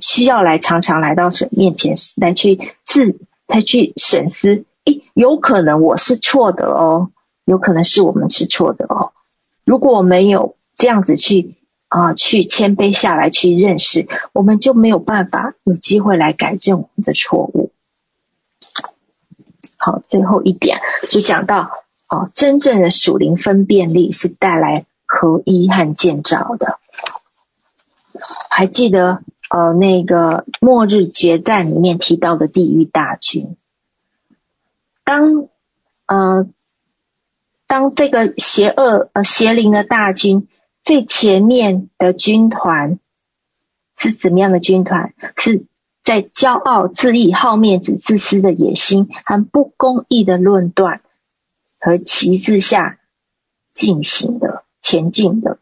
[0.00, 4.64] 需要来常常来到神面前，来去自来去审思。
[4.84, 7.10] 诶，有可能我是错的哦，
[7.44, 9.12] 有可能是我们是错的哦。
[9.64, 11.56] 如果我没有这样子去
[11.88, 17.72] 啊、去谦卑下来去认识，我们就没有办法有机会来改正我们的错误。
[19.76, 20.78] 好，最后一点
[21.08, 21.70] 就讲到
[22.08, 26.78] 哦，真正的属灵分辨力是带来合一和建造的。
[28.48, 33.56] 还记得呃那个末日决战里面提到的地狱大军，
[35.10, 35.48] 当
[36.06, 36.48] 呃
[37.66, 40.46] 当这个邪恶呃邪灵的大军
[40.84, 43.00] 最前面的军团
[43.98, 45.12] 是怎么样的军团？
[45.36, 45.64] 是
[46.04, 51.00] 在骄傲、自义、好面子、自私的野心和不公义的论断
[51.80, 53.00] 和旗帜下
[53.72, 55.58] 进行的前进的。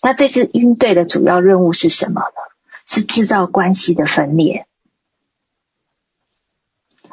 [0.00, 2.26] 那这支军队的主要任务是什么呢？
[2.86, 4.68] 是制造关系的分裂。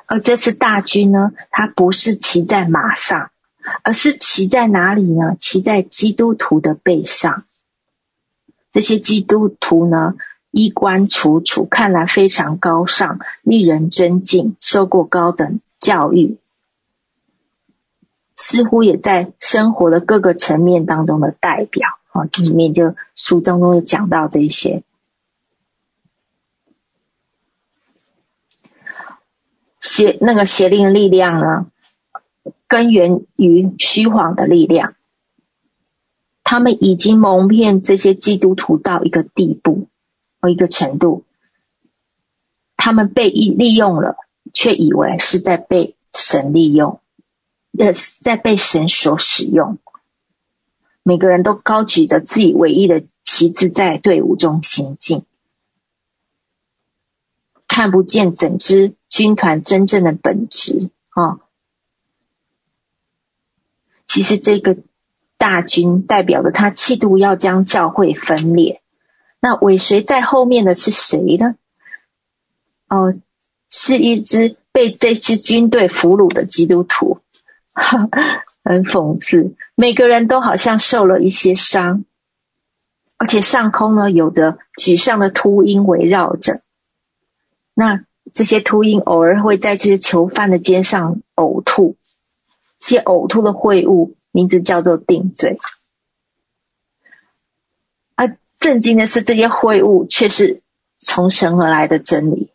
[0.10, 3.30] 而这次大军呢，他不是骑在马上，
[3.84, 5.36] 而是骑在哪里呢？
[5.40, 7.45] 骑在基督徒的背上。
[8.72, 10.15] 这些基督徒呢，
[10.49, 16.40] 衣冠楚楚，看来非常高尚，令人尊敬，受过高等教育，
[18.36, 21.88] 似乎也在生活的各个层面当中的代表。
[22.11, 24.81] 啊，里面就书中都有讲到这些
[29.80, 31.72] 邪那个邪灵力量呢，
[32.68, 34.95] 根源于虚谎的力量。
[36.43, 39.88] 他们已经蒙骗这些基督徒到一个地步
[40.41, 41.23] 到一个程度，
[42.76, 44.18] 他们被利用了，
[44.51, 47.01] 却以为是在被神利用，
[47.77, 49.77] 呃，在被神所使用。
[51.03, 55.23] 每个人都高举着自己唯一的旗帜，在队伍中行进，
[57.80, 61.39] 看不见整支军团真正的本质啊、哦！
[64.06, 64.80] 其实这个
[65.38, 68.81] 大军代表着他企图要将教会分裂。
[69.39, 71.56] 那尾随在后面的是谁呢？
[72.89, 73.18] 哦，
[73.69, 77.22] 是一支被这支军队俘虏的基督徒。
[78.61, 82.03] 很讽刺，每个人都好像受了一些伤，
[83.15, 86.60] 而且上空呢有着沮丧的秃鹰围绕着。
[87.80, 88.03] 那
[88.34, 91.95] 这些秃鹰偶尔会在这些囚犯的肩上呕吐，
[92.77, 95.57] 这些呕吐的秽物名字叫做定罪。
[98.15, 100.61] 而震惊的是，这些秽物却是
[100.99, 102.51] 从神而来的真理。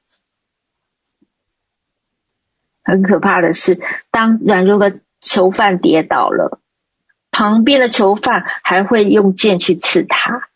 [2.82, 3.80] 很可怕的是，
[4.10, 5.00] 当软弱的。
[5.26, 6.60] 囚犯跌倒了，
[7.30, 10.50] 旁边的囚犯还会用剑去刺他。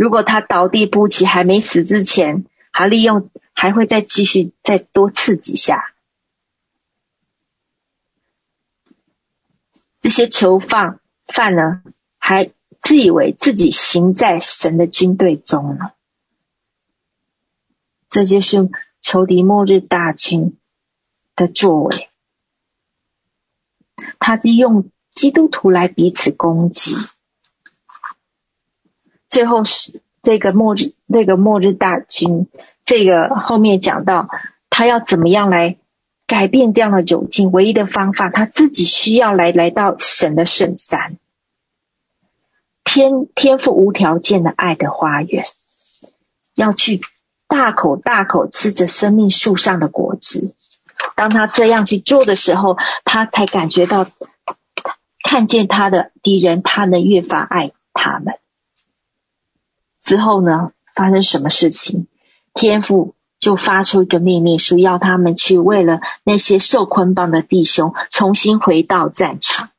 [0.00, 5.92] 如果他倒地不起，还没死之前，还利用还会再继续再多刺几下。
[10.00, 11.82] 这些囚犯犯呢，
[12.16, 12.50] 还
[12.80, 15.94] 自以为自己行在神的军队中了。
[18.08, 18.70] 这就是
[19.02, 20.56] 仇敌末日大军
[21.36, 22.08] 的作为，
[24.18, 26.96] 他是用基督徒来彼此攻击。
[29.30, 32.48] 最后是这个末日，这个末日大军，
[32.84, 34.28] 这个后面讲到
[34.68, 35.76] 他要怎么样来
[36.26, 41.16] 改变这样的窘境，唯一的方法，他自己需要来来到神的圣山，
[42.84, 45.44] 天天赋无条件的爱的花园，
[46.54, 47.00] 要去
[47.46, 50.54] 大口大口吃着生命树上的果子。
[51.16, 54.06] 当他这样去做的时候，他才感觉到
[55.22, 58.34] 看见他的敌人，他能越发爱他们。
[60.00, 62.06] 之后呢，发生什么事情？
[62.54, 69.70] 天父就发出一个命令书，要他们去为了那些受捆绑的弟兄重新回到战场。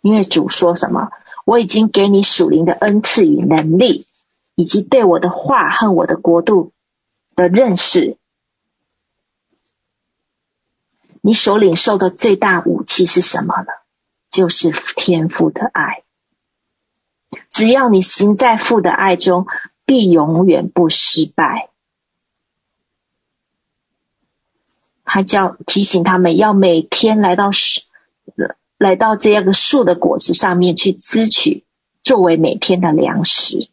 [0.00, 1.10] 因为主说什么？
[1.44, 4.06] 我已经给你属灵的恩赐与能力，
[4.54, 6.72] 以及对我的话和我的国度
[7.34, 8.16] 的认识。
[11.22, 13.68] 你所领受的最大武器是什么呢？
[14.30, 16.02] 就是天父的爱。
[17.48, 19.46] 只要你行在父的爱中，
[19.84, 21.70] 必永远不失败。
[25.04, 27.82] 他叫提醒他们要每天来到树，
[28.78, 31.64] 来到这样个树的果子上面去支取，
[32.02, 33.68] 作为每天的粮食。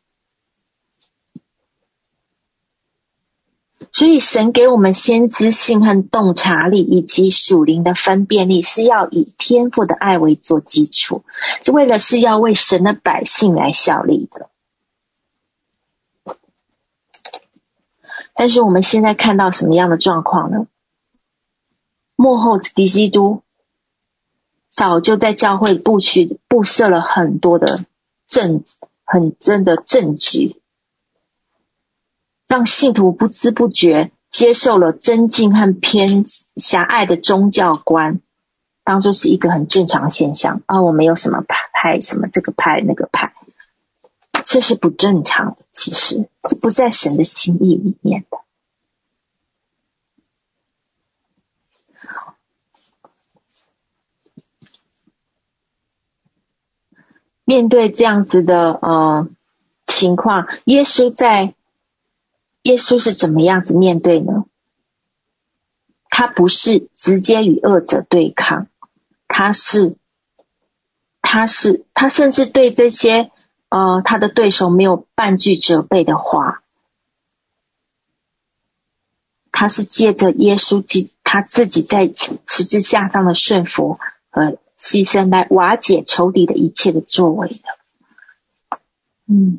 [3.92, 11.24] 所以，神给我们先知性和洞察力，以及属灵的分辨力，是要以天赋的爱为做基础，
[11.64, 14.50] 是为了是要为神的百姓来效力的。
[18.34, 20.68] 但是，我们现在看到什么样的状况呢？
[22.16, 23.42] 幕后敌基督
[24.70, 27.86] 早就在教会布局布设了很多的
[28.28, 28.64] 阵，
[29.06, 30.62] 很真的阵局。
[32.48, 36.26] 让信徒不知不觉接受了增进和偏
[36.56, 38.22] 狭隘的宗教观，
[38.84, 40.82] 当做是一个很正常现象啊。
[40.82, 43.34] 我没有什么派派什么这个派那个派，
[44.46, 45.58] 这是不正常的。
[45.74, 48.38] 其实这不在神的心意里面的。
[57.44, 59.30] 面对这样子的呃
[59.86, 61.54] 情况，耶稣在
[62.68, 64.46] 耶稣是怎么样子面对呢？
[66.10, 68.68] 他不是直接与恶者对抗，
[69.28, 69.96] 他是
[71.22, 73.32] 他是他甚至对这些
[73.70, 76.62] 呃他的对手没有半句责备的话，
[79.52, 82.14] 他是借着耶稣基他自己在
[82.48, 84.00] 十字架上的顺服
[84.30, 84.58] 和。
[84.80, 88.78] 牺牲来瓦解仇敌的一切的作为的，
[89.26, 89.58] 嗯，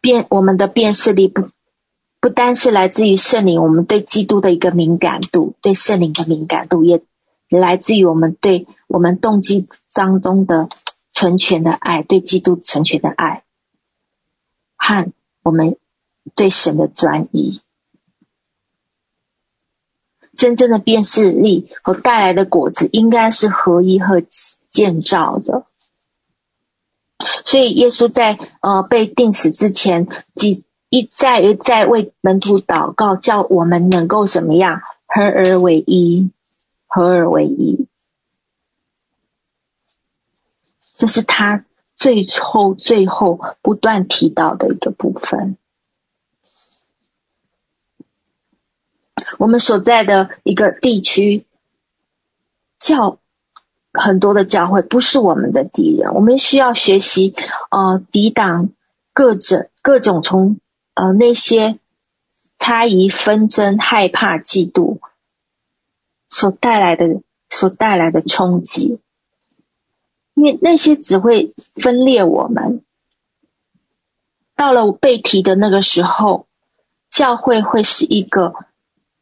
[0.00, 1.48] 辨我们的辨识力不
[2.20, 7.02] 不单是来自于圣灵，我们对基督的一个敏感度，对圣灵的敏感度，也
[7.48, 10.68] 来自于我们对我们动机当中的
[11.12, 13.44] 纯全的爱，对基督纯全的爱，
[14.76, 15.12] 和
[15.42, 15.76] 我们
[16.34, 17.60] 对神的专一。
[20.34, 24.22] 真正的辨识力和带来的果子，应该是合一和
[24.68, 25.66] 建造的。
[27.44, 36.30] 所以，耶稣在呃被钉死之前，几一再一再为门徒祷告，叫我们能够怎么样合而为一，
[36.86, 37.86] 合而为一。
[40.96, 41.64] 这是他
[41.96, 45.56] 最后最后不断提到的一个部分。
[49.38, 51.46] 我们所在的一个地区，
[52.78, 53.18] 教
[53.94, 57.34] 很多的教会不是我们的敌人，我们需要学习
[57.70, 58.68] 呃抵挡
[59.12, 60.58] 各种各种从
[60.94, 61.78] 呃那些
[62.58, 64.98] 猜疑、纷争、害怕、嫉妒
[66.28, 68.98] 所带来的所带来的冲击，
[70.34, 72.82] 因为那些只会分裂我们。
[74.56, 76.46] 到了被提的那个时候，
[77.08, 78.54] 教会会是一个。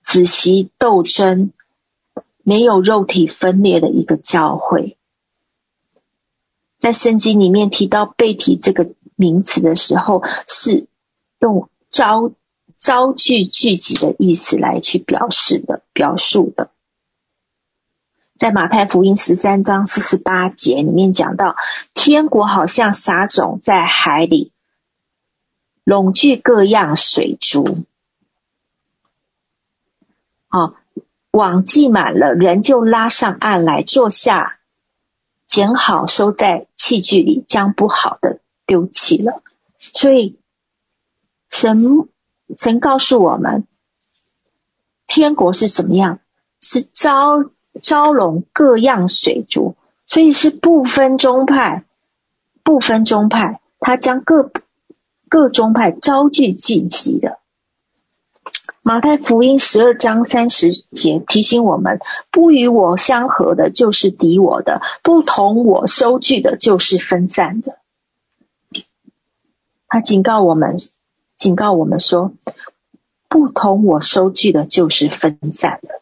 [0.04, 1.52] 仔细斗争，
[2.42, 4.96] 没有肉体分裂的一个教会，
[6.78, 10.86] 在圣经里面提到被体这个名词的时候，是
[11.38, 12.32] 用招
[12.78, 16.70] 招聚聚集的意思来去表示的表述的。
[18.36, 21.54] 在马太福音十三章四十八节里面讲到，
[21.94, 24.50] 天国好像撒种在海里，
[25.84, 27.84] 拢聚各样水族。
[30.48, 30.81] 啊，
[31.32, 34.58] 网系满了，人就拉上岸来坐下，
[35.46, 39.42] 捡好收在器具里，将不好的丢弃了。
[39.78, 40.38] 所以
[41.48, 42.08] 神
[42.56, 43.66] 神告诉我们，
[45.06, 46.20] 天国是怎么样？
[46.60, 47.50] 是招
[47.82, 49.74] 招拢各样水族，
[50.06, 51.86] 所以是不分宗派，
[52.62, 54.52] 不分宗派，他将各
[55.28, 57.38] 各宗派招聚聚集的。
[58.84, 62.00] 马太福音十二章三十节提醒我们：
[62.32, 67.78] 不与我相合的，就是敌我的；不同我收据的，就是分散的。
[69.86, 70.78] 他警告我们，
[71.36, 72.32] 警告我们说：
[73.28, 76.00] 不同我收据的，就是分散的。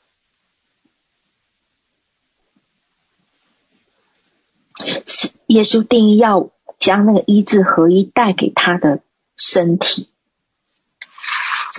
[5.48, 6.48] 耶稣定义要
[6.78, 9.00] 将那个一字合一带给他的
[9.36, 10.08] 身体。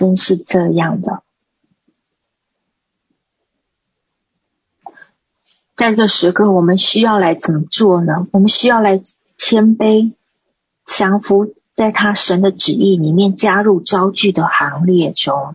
[0.02, 1.22] 真是这样的，
[5.76, 8.26] 在这时刻，我们需要来怎么做呢？
[8.32, 9.00] 我们需要来
[9.36, 10.14] 谦卑、
[10.84, 15.54] 降服，在他神的旨意里面，加入招聚的行列中，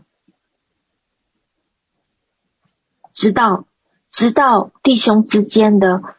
[3.11, 3.65] 直到
[4.09, 6.15] 直到弟兄之间的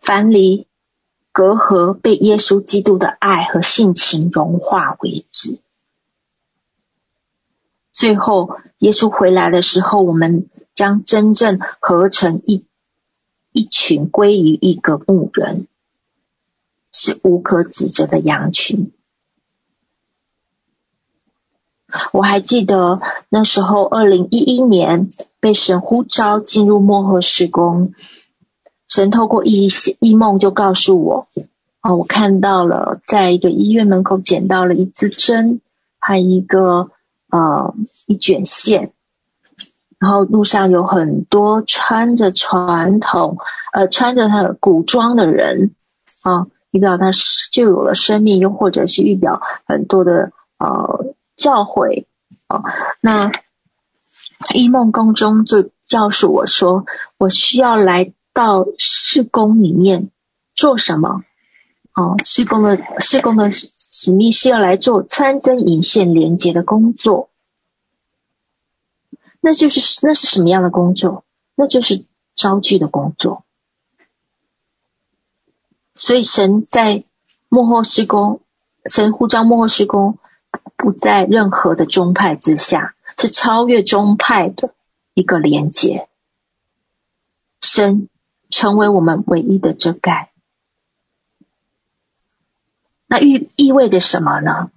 [0.00, 0.66] 藩篱、
[1.32, 5.60] 隔阂被耶稣基督的爱和性情融化为止。
[8.00, 12.64] 最后，耶稣回来的时候，我们将真正合成一
[13.52, 15.66] 一群归于一个牧人，
[16.92, 18.90] 是无可指责的羊群。
[22.14, 27.92] 我还记得那时候，二零一一年被神呼召进入末后施工，
[28.88, 29.68] 神透过异
[30.00, 31.28] 异梦就告诉我，
[31.82, 35.60] 哦，我看到了，在一个医院门口捡到了一支针
[35.98, 36.92] 和一个。
[37.30, 37.74] 呃，
[38.06, 38.92] 一卷线，
[39.98, 43.38] 然后路上有很多穿着传统、
[43.72, 45.74] 呃，穿着他古装的人
[46.22, 47.10] 啊，预表他
[47.52, 52.04] 就有了生命，又或者是预表很多的呃教诲
[52.48, 52.62] 哦，
[53.00, 53.30] 那
[54.54, 56.84] 异梦宫中就告诉我说，
[57.18, 60.10] 我需要来到事宫里面
[60.54, 61.22] 做什么？
[61.94, 63.50] 哦，事工的事工的
[64.02, 67.28] 使命是要来做穿针引线连接的工作。
[69.42, 71.22] 那就是那是什么样的工作？
[71.54, 73.44] 那就是招聚的工作。
[75.94, 77.04] 所以神在
[77.50, 78.40] 幕后施工，
[78.86, 80.16] 神呼召幕后施工，
[80.78, 84.72] 不在任何的宗派之下，是超越宗派的
[85.12, 86.08] 一个连接。
[87.60, 88.08] 神
[88.48, 90.29] 成为我们唯一的遮盖。
[93.10, 94.70] 那意意味着什么呢？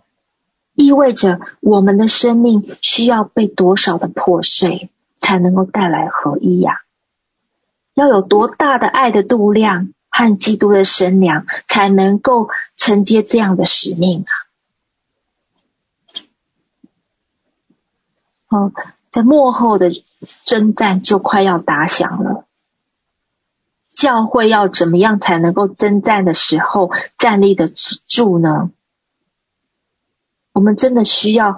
[0.74, 4.90] 意味着我们的生命需要被多少的破碎，
[5.20, 6.82] 才能够带来合一呀？
[7.94, 9.94] 要有多大的爱的度量？
[10.16, 14.32] 和基督的神量，才能够承接这样的使命啊！
[18.50, 18.72] 哦，
[19.10, 19.92] 在幕后的
[20.46, 22.46] 征战就快要打响了，
[23.94, 27.68] 教会要怎么样才能够征战的时候站立得
[28.08, 28.72] 住呢？
[30.52, 31.58] 我们真的需要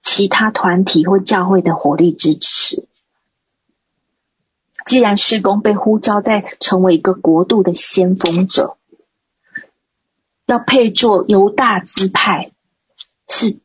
[0.00, 2.86] 其他团体或教会的火力支持。
[4.84, 8.76] 既然施工被呼召在成为一个国度的先锋者，
[10.46, 12.52] 要配作犹大支派，
[13.28, 13.60] 是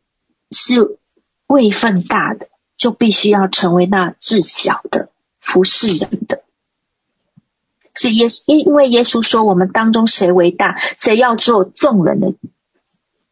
[0.49, 0.97] 是
[1.45, 5.09] 位分大的，就必须要成为那至小的
[5.39, 6.43] 服侍人的。
[7.99, 12.33] 是耶稣，因因为耶稣说，我们当中谁为大，谁要做众人的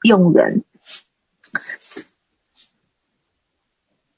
[0.01, 0.65] 用人。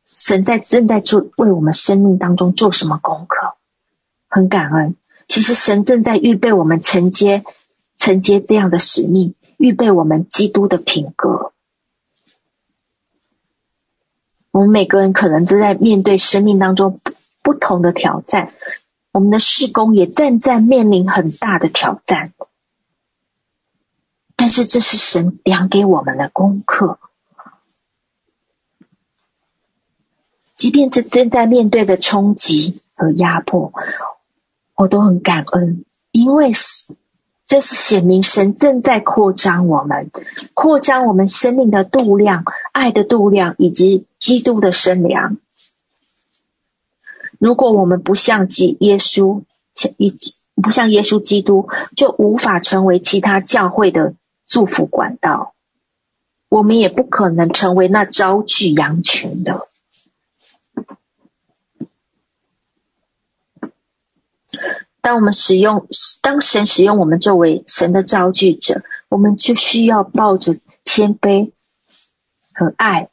[0.04, 3.54] 神在正在做为我们生命当中做什么功课？
[4.28, 4.96] 很感恩，
[5.28, 7.44] 其实神正在预备我们承接
[7.96, 11.54] 承接这样的使命，预备我们基督的品格。
[14.50, 17.00] 我们每个人可能都在面对生命当中
[17.44, 18.52] 不同的挑战，
[19.12, 22.34] 我们的事工也正在面临很大的挑战。
[24.36, 26.98] 但是这是神量给我们的功课，
[30.56, 33.74] 即便是正在面对的冲击和压迫。
[34.76, 36.96] 我都很感恩，因为是
[37.46, 40.10] 这是显明神正在扩张我们，
[40.54, 45.38] 扩张我们生命的度量、爱的度量以及基督的身量。
[47.40, 49.44] 如果我们不像基耶稣，
[49.74, 50.16] 像一
[50.56, 54.14] 不像耶稣基督，就无法成为其他教会的
[54.46, 55.56] 祝福管道。
[56.50, 59.68] 我们也不可能成为那招聚羊群的。
[65.02, 65.88] 当我们使用，
[66.22, 71.52] 当神使用我们作为神的召聚者，我们就需要抱着谦卑
[72.54, 73.10] 和爱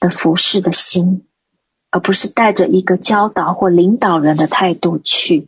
[0.00, 1.24] 的服侍的心，
[1.94, 5.46] 而不是带着一个教导或领导人的态度去。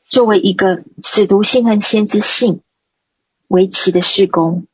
[0.00, 2.62] 作为一个使徒信和先知性
[3.46, 4.66] 为其的事工，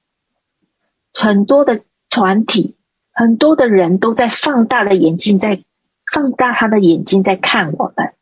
[1.13, 2.77] 很多的团体，
[3.11, 5.65] 很多的人都在放大的眼睛，在
[6.07, 8.15] 放大他的眼睛在看我们。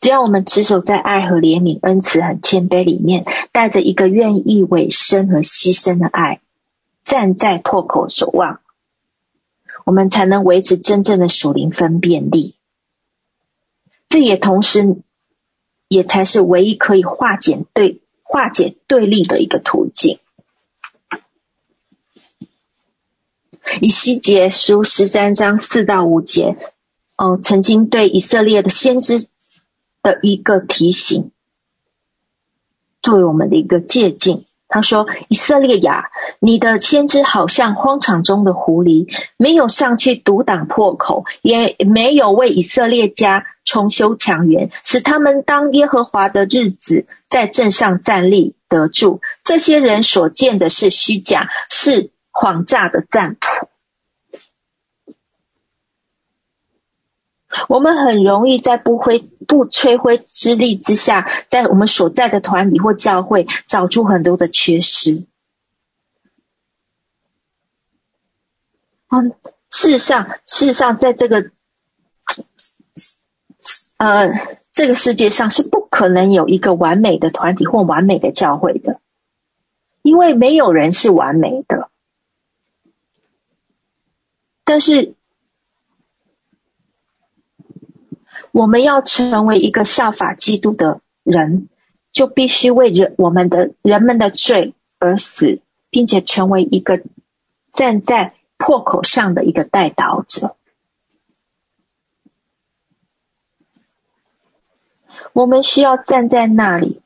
[0.00, 6.40] 只要我们持守在爱和怜悯、恩慈和谦卑里面，带着一个愿意委身和牺牲的爱，
[7.04, 8.58] 站在破口守望，
[9.84, 12.56] 我们才能维持真正的属灵分辨力。
[14.08, 14.96] 这也同时，
[15.88, 20.18] 也才是唯一可以化解对化解对立的一个途径。
[23.80, 26.56] 以西结书十三章四到五节，
[27.16, 29.28] 哦，曾经对以色列的先知。
[30.04, 31.30] 的一个提醒，
[33.02, 34.42] 作为我们的一个借鉴。
[34.72, 36.06] 他说：“以色列呀，
[36.40, 49.20] 你的先知好像荒场中的狐狸，没有上去阻挡破口，也没有为以色列家重修墙垣，使他们当耶和华的日子在阵上站立得住。
[49.44, 53.68] 这些人所见的是虚假，是谎诈的占卜。”
[57.68, 65.26] 我们很容易在不灰不吹灰之力之下，在我们所在的团体或教会找出很多的缺失。
[69.08, 69.34] 嗯，
[69.70, 71.50] 事实上，事实上，在这个
[73.98, 74.30] 呃
[74.72, 79.00] 这个世界上是不可能有一个完美的团体或完美的教会的，
[80.02, 81.90] 因为没有人是完美的。
[84.64, 85.14] 但是。
[88.52, 91.68] 我们要成为一个效法基督的人，
[92.12, 97.02] 就必须为人我们的人们的罪而死，并且成为一个
[97.72, 100.54] 站在破口上的一个代祷者。
[105.32, 107.00] 我们需要站在那里，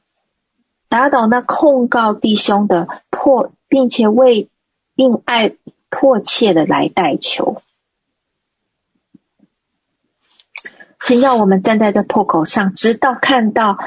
[0.89, 4.51] 打倒那控告弟兄的破，并且为
[4.97, 5.55] 因爱
[5.91, 7.63] 迫切的来代求。
[10.99, 13.79] 神要我们站在这破口上，直到看到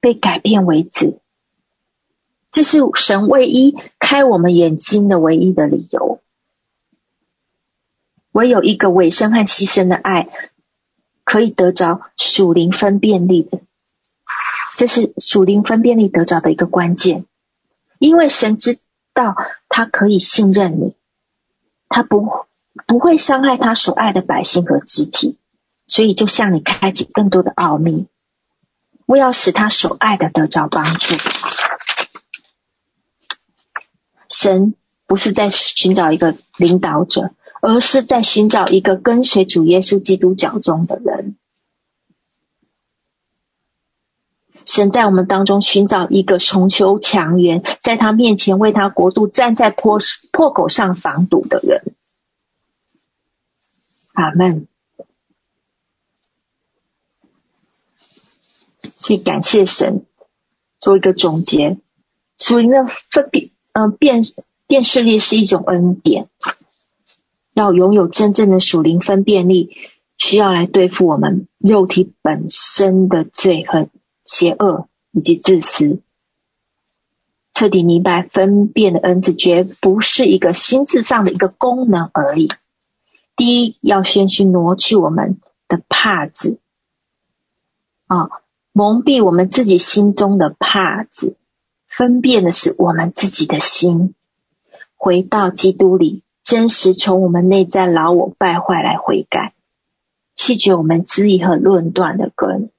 [0.00, 1.18] 被改变为止。
[2.50, 6.20] 这是神唯一开我们眼睛的唯一的理由。
[8.30, 10.28] 唯有一个委身和牺牲的爱，
[11.24, 13.60] 可以得着属灵分辨力的。
[14.76, 17.26] 这是属灵分辨力得着的一个关键，
[17.98, 18.78] 因为神知
[19.12, 19.36] 道
[19.68, 20.94] 他可以信任你，
[21.88, 22.28] 他不
[22.86, 25.38] 不会伤害他所爱的百姓和肢体。
[25.94, 28.08] 所以，就向你开启更多的奥秘，
[29.06, 31.14] 我要使他所爱的得着帮助。
[34.28, 34.74] 神
[35.06, 37.30] 不是在寻找一个领导者，
[37.62, 41.36] 而是在寻找一个跟随主耶稣基督脚中的人。
[44.66, 50.00] 神在我们当中寻找一个寻求强援，在他面前为他国度站在破
[50.32, 51.94] 破口上防堵的人。
[54.12, 54.66] 阿门。
[59.04, 60.06] 去感谢神，
[60.80, 61.76] 做一个总结。
[62.38, 64.22] 属灵的分辨，嗯，辨
[64.66, 66.28] 辨识力是一种恩典。
[67.52, 69.76] 要拥有真正的属灵分辨力，
[70.16, 73.88] 需要来对付我们肉体本身的罪和
[74.24, 76.00] 邪恶以及自私。
[77.52, 82.50] 彻底明白分辨的恩赐，绝不是一个心智上的一个功能而已。
[83.36, 86.58] 第一，要先去挪去我们的帕子
[88.06, 88.28] 啊。
[88.76, 91.36] 蒙蔽我们自己心中的帕子，
[91.86, 94.16] 分辨的是我们自己的心。
[94.96, 99.54] 回到基督里，真实从我们内在老我败坏来悔改，
[100.34, 102.72] 弃绝我们质疑和论断的根，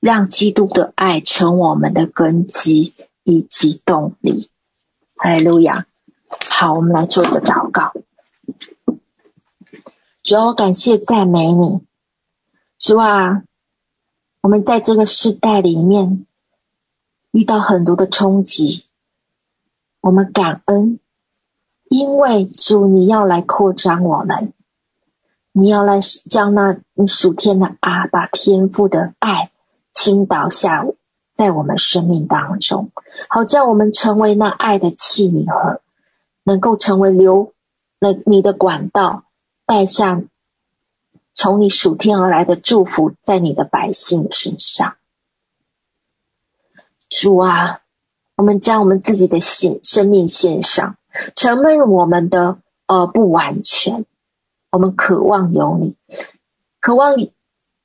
[0.00, 2.92] 让基督的爱成我们的根基
[3.24, 4.50] 以及动力。
[5.16, 5.86] 哈利路亚！
[6.50, 7.94] 好，我们来做一个祷告。
[10.22, 11.80] 主啊，感谢赞美你，
[12.78, 13.44] 主啊。
[14.40, 16.26] 我们在这个世代里面
[17.32, 18.84] 遇到很多的冲击，
[20.00, 21.00] 我们感恩，
[21.88, 24.52] 因为主你要来扩张我们，
[25.52, 29.50] 你要来将那你属天的阿爸天父的爱
[29.92, 30.86] 倾倒下
[31.34, 32.92] 在我们生命当中，
[33.28, 35.80] 好叫我们成为那爱的器皿和
[36.44, 37.52] 能够成为流
[37.98, 39.24] 那你的管道，
[39.66, 40.28] 带向。
[41.40, 44.96] 从你属天而来的祝福，在你的百姓身上，
[47.08, 47.80] 主啊，
[48.34, 50.96] 我们将我们自己的献生命献上，
[51.36, 54.04] 承认我们的呃不完全，
[54.72, 55.94] 我们渴望有你，
[56.80, 57.16] 渴望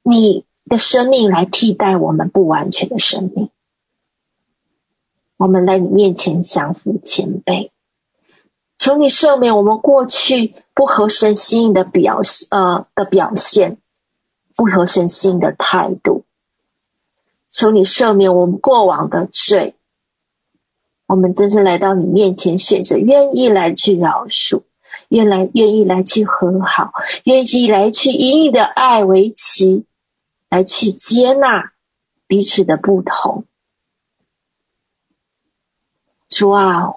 [0.02, 3.52] 你的生命来替代我们不完全的生命，
[5.38, 7.70] 我们在你面前降服谦卑。
[8.84, 12.20] 求你赦免我们过去不合神心意的表，
[12.50, 13.78] 呃的表现，
[14.58, 16.26] 不合神心意的态度。
[17.50, 19.76] 求你赦免我们过往的罪。
[21.06, 24.64] 我们真正来到你面前，选择愿意来去饶恕，
[25.08, 26.92] 愿来愿意来去和好，
[27.24, 29.86] 愿意来去以你的爱为旗，
[30.50, 31.72] 来去接纳
[32.28, 33.46] 彼此的不同。
[36.28, 36.96] 主啊。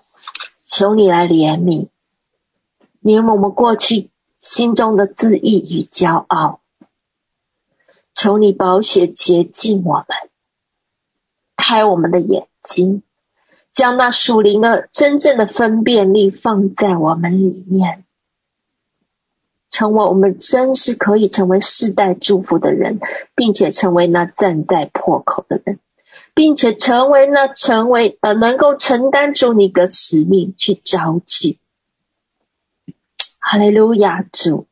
[0.66, 1.88] 求你来怜悯，
[3.02, 6.60] 怜悯我们过去心中的自意与骄傲。
[8.14, 10.06] 求你宝血洁净我们，
[11.56, 13.02] 开我们的眼睛，
[13.72, 18.04] 将那属灵的真正的分辨力放在我们里面，
[19.68, 23.00] 成为我们真是可以成为世代祝福的人，
[23.34, 25.78] 并且成为那站在破口的人。
[26.36, 31.58] 并且成为那成为呃能够承担住你的使命去招聚，
[33.38, 34.66] 哈利路亚主，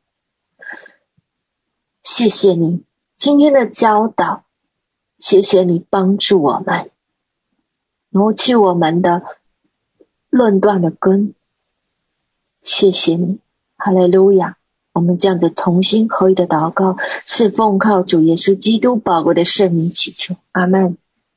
[2.03, 2.83] 谢谢你
[3.17, 4.43] 今天的教导，
[5.17, 6.91] 谢谢你帮助我们
[8.09, 9.23] 挪去我们的
[10.29, 11.33] 论断的根，
[12.61, 13.39] 谢谢你，
[13.75, 14.57] 哈利路亚，
[14.93, 20.99] 我们这样子同心合一的祷告，是奉靠主耶稣基督宝贵的圣名祈求，阿门。